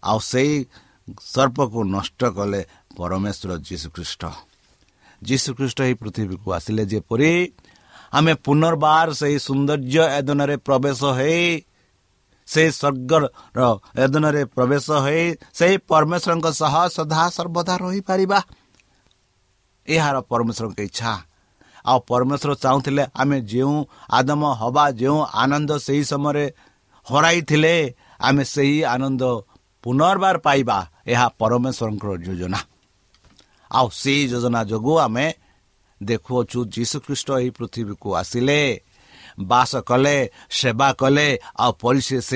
ଆଉ 0.02 0.18
ସେଇ 0.30 0.52
ସର୍ପକୁ 1.34 1.78
ନଷ୍ଟ 1.94 2.20
କଲେ 2.36 2.60
ପରମେଶ୍ୱର 2.96 3.50
ଯୀଶୁଖ୍ରୀଷ୍ଟ। 3.68 4.22
ଯୀଶୁଖ୍ରୀଷ୍ଟ 5.22 5.78
ଏହି 5.86 5.94
ପୃଥିବୀକୁ 6.02 6.48
ଆସିଲେ 6.56 6.82
ଯେପରି 6.92 7.32
ଆମେ 8.16 8.32
ପୁନର୍ବାର 8.44 9.08
ସେହି 9.20 9.36
ସୌନ୍ଦର୍ଯ୍ୟ 9.46 10.04
ଏଦନରେ 10.18 10.56
ପ୍ରବେଶ 10.66 11.00
ହେଇ 11.18 11.44
ସେ 12.48 12.62
ସ୍ୱର୍ଗର 12.78 13.22
ଏଦନରେ 14.04 14.42
ପ୍ରବେଶ 14.54 14.86
ହୋଇ 15.04 15.22
ସେହି 15.58 15.76
ପରମେଶ୍ୱରଙ୍କ 15.90 16.46
ସହ 16.60 16.74
ସଦା 16.96 17.22
ସର୍ବଦା 17.36 17.74
ରହିପାରିବା। 17.84 18.38
ଏହାର 19.88 20.16
ପରମେଶ୍ୱରଙ୍କ 20.30 20.80
ଇଚ୍ଛା। 20.80 21.12
ଆଉ 21.84 21.98
ପରମେଶ୍ୱର 22.10 22.50
ଚାହୁଁଥିଲେ 22.54 23.04
ଆମେ 23.14 23.38
ଯେଉଁ 23.50 23.76
ଆଦମ 24.10 24.42
ହବା 24.60 24.84
ଯେଉଁ 25.00 25.18
ଆନନ୍ଦ 25.42 25.70
ସେହି 25.86 26.02
ସମୟରେ 26.10 26.44
ହରାଇଥିଲେ 27.06 27.74
ଆମେ 28.20 28.42
ସେହି 28.44 28.78
ଆନନ୍ଦ 28.94 29.22
ପୁନର୍ବାର 29.84 30.36
ପାଇବା 30.46 30.78
ଏହା 31.06 31.26
ପରମେଶ୍ୱରଙ୍କର 31.40 32.12
ଯୋଜନା। 32.26 32.60
ଆଉ 33.70 33.86
ସେହି 34.02 34.24
ଯୋଜନା 34.32 34.60
ଯୋଗୁଁ 34.64 34.96
ଆମେ 35.06 35.26
ଦେଖୁଅଛୁ 36.00 36.58
ଯୀଶୁଖ୍ରୀଷ୍ଟ 36.74 37.28
ଏହି 37.40 37.50
ପୃଥିବୀକୁ 37.50 38.08
ଆସିଲେ 38.20 38.60
ବାସ 39.40 39.72
କଲେ 39.88 40.16
ସେବା 40.50 40.88
କଲେ 41.00 41.28
ଆଉ 41.58 41.72
ପରିଶେଷ 41.82 42.30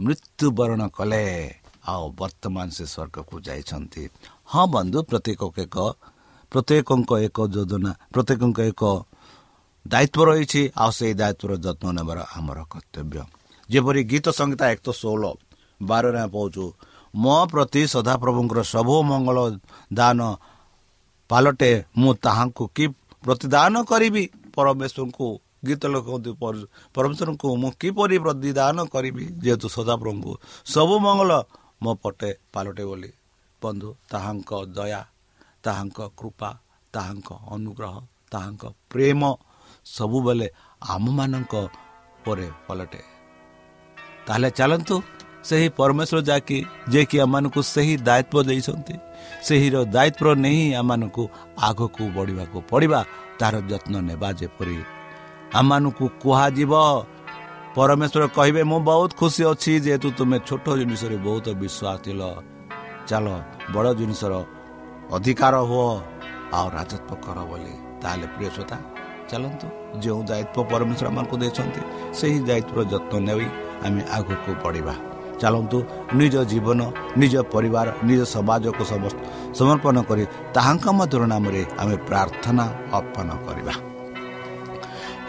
ମୃତ୍ୟୁବରଣ 0.00 0.82
କଲେ। 0.88 1.24
ଆଉ 1.84 2.04
ବର୍ତ୍ତମାନ 2.20 2.66
ସେ 2.76 2.84
ସ୍ୱର୍ଗକୁ 2.86 3.34
ଯାଇଛନ୍ତି। 3.46 4.02
ହଁ 4.52 4.64
ବନ୍ଧୁ 4.74 4.98
ପ୍ରତ୍ୟେକ 5.10 5.42
ଏକ 5.64 5.76
ପ୍ରତ୍ୟେକଙ୍କ 6.54 7.10
ଏକ 7.26 7.38
ଯୋଜନା 7.54 7.90
ପ୍ରତ୍ୟେକଙ୍କ 8.14 8.58
ଏକ 8.70 8.82
ଦାୟିତ୍ୱ 9.86 10.26
ରହିଛି 10.28 10.62
ଆଉ 10.82 10.90
ସେଇ 10.98 11.12
ଦାୟିତ୍ୱର 11.20 11.52
ଯତ୍ନ 11.64 11.84
ନେବାର 11.98 12.18
ଆମର 12.38 12.58
କର୍ତ୍ତବ୍ୟ। 12.72 13.20
ଯେପରି 13.68 14.00
ଗୀତ 14.10 14.26
ସଂହିତା 14.38 14.66
ଏକ 14.74 14.86
ଷୋହଳ 15.00 15.24
ବାରରେ 15.80 16.24
ପାଉଛୁ 16.34 16.64
ମୋ 17.14 17.36
ପ୍ରତି 17.50 17.80
ସଦାପ୍ରଭୁଙ୍କର 17.94 18.60
ସବୁ 18.74 18.94
ମଙ୍ଗଳ 19.10 19.38
ଦାନ 19.98 20.20
ପାଲଟେ 21.30 21.70
ମୁଁ 22.00 22.12
ତାହାଙ୍କୁ 22.24 22.64
କି 22.76 22.84
ପ୍ରତିଦାନ 23.24 23.74
କରିବି? 23.90 24.24
ପରମେଶ୍ୱରଙ୍କୁ 24.54 25.26
ଗୀତ 25.66 25.82
ଲେଖନ୍ତି 25.94 26.30
ପରମେଶ୍ୱରଙ୍କୁ 26.94 27.46
ମୁଁ 27.62 27.70
କିପରି 27.80 28.16
ପ୍ରତିଦାନ 28.24 28.76
କରିବି? 28.94 29.24
ଯେହେତୁ 29.44 29.66
ସଦାପ୍ରଭୁଙ୍କୁ 29.76 30.32
ସବୁ 30.74 30.94
ମଙ୍ଗଳ 31.06 31.30
ମୋ 31.82 31.92
ପଟେ 32.02 32.30
ପାଲଟେ 32.54 32.84
ବୋଲି। 32.90 33.10
ବନ୍ଧୁ 33.62 33.88
ତାହାଙ୍କ 34.10 34.50
ଦୟା 34.76 35.00
ତାହାଙ୍କ 35.64 35.98
କୃପା 36.18 36.50
ତାହାଙ୍କ 36.94 37.28
ଅନୁଗ୍ରହ 37.54 37.94
ତାହାଙ୍କ 38.32 38.62
ପ୍ରେମ 38.92 39.22
ସବୁବେଳେ 39.96 40.48
ଆମମାନଙ୍କ 40.94 41.54
ପରେ 42.24 42.48
ପଲଟେ। 42.66 43.00
ତାହେଲେ 44.26 44.48
ଚାଲନ୍ତୁ 44.58 44.96
ସେହି 45.48 45.68
ପରମେଶ୍ୱର 45.78 46.18
ଯାହାକି 46.28 46.58
ଯିଏକି 46.92 47.16
ଆମମାନଙ୍କୁ 47.24 47.60
ସେହି 47.74 47.94
ଦାୟିତ୍ୱ 48.08 48.46
ଦେଇଛନ୍ତି 48.48 48.94
ସେହିର 49.46 49.74
ଦାୟିତ୍ୱ 49.94 50.40
ନେଇ 50.44 50.62
ଆମମାନଙ୍କୁ 50.80 51.24
ଆଗକୁ 51.68 52.02
ବଢ଼ିବାକୁ 52.16 52.58
ପଡ଼ିବା 52.70 53.00
ତାହାର 53.38 53.56
ଯତ୍ନ 53.70 53.94
ନେବା 54.08 54.28
ଯେପରି 54.40 54.78
ଆମମାନଙ୍କୁ 55.60 56.04
କୁହାଯିବ। 56.22 56.72
ପରମେଶ୍ୱର 57.76 58.24
କହିବେ 58.36 58.62
ମୁଁ 58.70 58.80
ବହୁତ 58.88 59.10
ଖୁସି 59.20 59.42
ଅଛି 59.52 59.72
ଯେହେତୁ 59.84 60.08
ତୁମେ 60.18 60.38
ଛୋଟ 60.48 60.66
ଜିନିଷରେ 60.80 61.16
ବହୁତ 61.26 61.46
ବିଶ୍ୱାସ 61.60 61.96
ଥିଲ। 62.04 62.22
ଚାଲ 63.08 63.26
ବଡ଼ 63.74 63.88
ଜିନିଷର 64.00 64.34
ଅଧିକାର 65.16 65.54
ହୁଅ 65.70 65.88
ଆଉ 66.56 66.66
ରାଜତ୍ୱ 66.76 67.20
କର 67.24 67.38
ବୋଲି। 67.50 67.74
ତାହେଲେ 68.02 68.26
ପ୍ରିୟ 68.34 68.48
ଶ୍ରୋତା 68.54 68.76
ଚାଲନ୍ତୁ 69.30 69.66
ଯେଉଁ 70.02 70.20
ଦାୟିତ୍ୱ 70.28 70.68
ପରମେଶ୍ୱର 70.70 71.06
ଆମକୁ 71.12 71.34
ଦେଇଛନ୍ତି 71.42 71.80
ସେହି 72.18 72.38
ଦାୟିତ୍ୱର 72.48 72.80
ଯତ୍ନ 72.92 73.12
ନେଇ 73.28 73.46
ଆମେ 73.86 74.02
ଆଗକୁ 74.16 74.50
ବଢ଼ିବା। 74.64 74.94
ଚାଲନ୍ତୁ 75.40 75.78
ନିଜ 76.18 76.34
ଜୀବନ 76.50 76.80
ନିଜ 77.20 77.34
ପରିବାର 77.54 77.88
ନିଜ 78.08 78.20
ସମାଜକୁ 78.34 78.82
ସମର୍ପଣ 79.58 79.96
କରି 80.08 80.24
ତାହାଙ୍କ 80.54 80.86
ମଧ୍ୟର 80.98 81.22
ନାମରେ 81.32 81.62
ଆମେ 81.82 81.96
ପ୍ରାର୍ଥନା 82.08 82.64
ଅର୍ପଣ 82.98 83.28
କରିବା। 83.46 83.74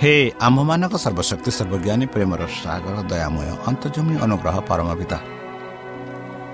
ହେ 0.01 0.13
ଆମ୍ଭମାନଙ୍କ 0.45 0.95
ସର୍ବଶକ୍ତି 1.05 1.51
ସର୍ବଜ୍ଞାନୀ 1.57 2.05
ପ୍ରେମର 2.13 2.41
ସାଗର 2.61 2.95
ଦୟାମୟ 3.11 3.49
ଅନ୍ତର୍ଜମୀ 3.69 4.15
ଅନୁଗ୍ରହ 4.25 4.55
ପରମ 4.69 4.89
ପିତା 4.99 5.17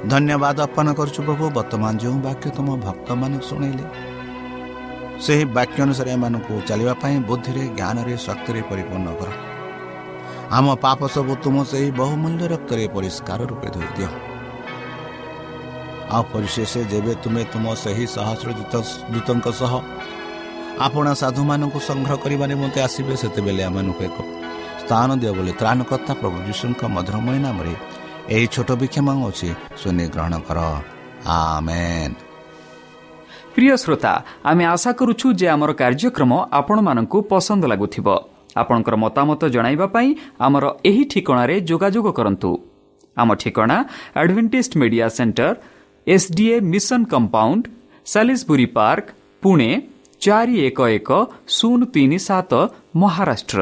ଧନ୍ୟବାଦ 0.09 0.57
ଅର୍ପଣ 0.65 0.87
କରୁଛୁ 0.97 1.19
ପ୍ରଭୁ। 1.27 1.45
ବର୍ତ୍ତମାନ 1.57 1.93
ଯେଉଁ 2.01 2.17
ବାକ୍ୟ 2.27 2.47
ତୁମ 2.57 2.67
ଭକ୍ତମାନେ 2.85 3.37
ଶୁଣେଇଲେ 3.49 3.85
ସେହି 5.25 5.43
ବାକ୍ୟ 5.57 5.77
ଅନୁସାରେ 5.85 6.09
ଏମାନଙ୍କୁ 6.17 6.53
ଚାଲିବା 6.69 6.93
ପାଇଁ 7.01 7.15
ବୁଦ୍ଧିରେ 7.29 7.63
ଜ୍ଞାନରେ 7.79 8.13
ଶକ୍ତିରେ 8.25 8.61
ପରିପୂର୍ଣ୍ଣ 8.69 9.09
କର। 9.19 9.29
ଆମ 10.57 10.67
ପାପ 10.85 10.99
ସବୁ 11.15 11.33
ତୁମ 11.43 11.55
ସେହି 11.71 11.89
ବହୁମୂଲ୍ୟ 12.01 12.45
ରକ୍ତରେ 12.53 12.83
ପରିଷ୍କାର 12.95 13.39
ରୂପେ 13.51 13.67
ଧୋଇଦିଅ 13.75 14.09
ଆଉ 16.15 16.23
ପରିଶେଷ 16.33 16.71
ଯେବେ 16.91 17.13
ତୁମେ 17.23 17.43
ତୁମ 17.53 17.65
ସେହି 17.83 18.05
ସହସ୍ର 18.15 18.49
ଦୂତଙ୍କ 19.13 19.47
ସହ 19.61 19.73
ଆପଣ 20.85 21.05
ସାଧୁମାନଙ୍କୁ 21.21 21.79
ସଂଗ୍ରହ 21.89 22.17
କରିବା 22.23 22.45
ନିମନ୍ତେ 22.51 22.79
ଆସିବେ 22.87 23.13
ସେତେବେଳେ 23.21 23.61
ଆମମାନଙ୍କୁ 23.69 24.01
ଏକ 24.09 24.17
ସ୍ଥାନ 24.81 25.09
ଦିଅ 25.21 25.31
ବୋଲି 25.37 25.53
ତ୍ରାଣକର୍ତ୍ତା 25.61 26.13
ପ୍ରଭୁ 26.21 26.37
ଯୀଶୁଙ୍କ 26.47 26.81
ମଧୁରମୟ 26.95 27.37
ନାମରେ 27.45 27.73
ଏହି 28.29 28.47
ଛୋଟ 28.53 28.69
ବିକ୍ଷମ 28.81 29.07
ଅଛି 29.27 29.49
ଶୂନ୍ୟ 29.81 30.05
ଗ୍ରହଣ 30.13 30.33
କର। 30.47 30.59
ପ୍ରିୟ 33.53 33.75
ଶ୍ରୋତା 33.83 34.13
ଆମେ 34.49 34.63
ଆଶା 34.65 34.91
କରୁଛୁ 34.99 35.27
ଯେ 35.39 35.47
ଆମର 35.55 35.71
କାର୍ଯ୍ୟକ୍ରମ 35.81 36.31
ଆପଣମାନଙ୍କୁ 36.59 37.17
ପସନ୍ଦ 37.31 37.63
ଲାଗୁଥିବ। 37.71 38.07
ଆପଣଙ୍କର 38.61 38.95
ମତାମତ 39.03 39.41
ଜଣାଇବା 39.55 39.87
ପାଇଁ 39.95 40.09
ଆମର 40.45 40.65
ଏହି 40.89 41.03
ଠିକଣାରେ 41.11 41.55
ଯୋଗାଯୋଗ 41.69 42.07
କରନ୍ତୁ। 42.17 42.51
ଆମ 43.17 43.29
ଠିକଣା 43.41 43.77
Adventist 44.21 44.77
media 44.81 45.07
centre 45.17 45.55
SDA 46.07 46.55
mission 46.71 47.01
compound 47.13 47.63
Salisbury 48.05 48.67
park 48.77 49.05
Pune 49.41 49.69
ଚାରି 50.21 50.55
ଏକ 50.67 50.79
ଏକ 50.97 51.09
ଶୂନ 51.47 51.79
ତିନି 51.93 52.19
ସାତ 52.27 52.51
Maharashtra. 52.95 53.61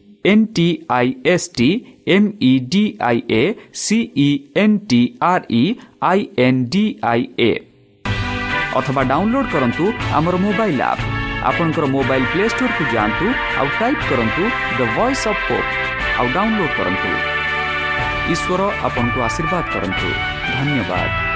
N 0.25 0.45
T 0.55 0.67
I 0.89 1.07
S 1.25 1.47
T 1.57 1.69
M 2.07 2.27
E 2.41 2.53
D 2.71 2.83
I 3.09 3.17
A 3.31 3.43
C E 3.83 4.29
N 4.55 4.77
T 4.89 5.01
R 5.21 5.45
E 5.51 5.63
I 6.01 6.27
N 6.37 6.61
D 6.69 6.83
I 7.03 7.21
A 7.39 7.51
ଅଥବା 8.79 9.01
ଡାଉନଲୋଡ୍ 9.11 9.49
କରନ୍ତୁ 9.53 9.85
ଆମର 10.17 10.35
mobile 10.45 10.81
app 10.81 11.03
ଆପଣଙ୍କର 11.49 11.85
ମୋବାଇଲ୍ 11.95 12.27
ପ୍ଲେ 12.33 12.45
ଷ୍ଟୋରକୁ 12.53 12.83
ଯାଆନ୍ତୁ 12.93 13.25
ଆଉ 13.59 13.67
ଟାଇପ୍ 13.79 14.03
କରନ୍ତୁ 14.09 14.43
ଦ 14.77 14.79
ଭଏସ୍ 14.95 15.25
ଅଫ୍ 15.31 15.41
ପୋପ୍ 15.47 15.69
ଆଉ 16.19 16.27
download 16.35 16.73
କରନ୍ତୁ। 16.77 17.09
ଈଶ୍ୱର 18.33 18.61
ଆପଣଙ୍କୁ 18.87 19.19
ଆଶୀର୍ବାଦ 19.27 19.63
କରନ୍ତୁ। 19.73 20.07
ଧନ୍ୟବାଦ। 20.55 21.30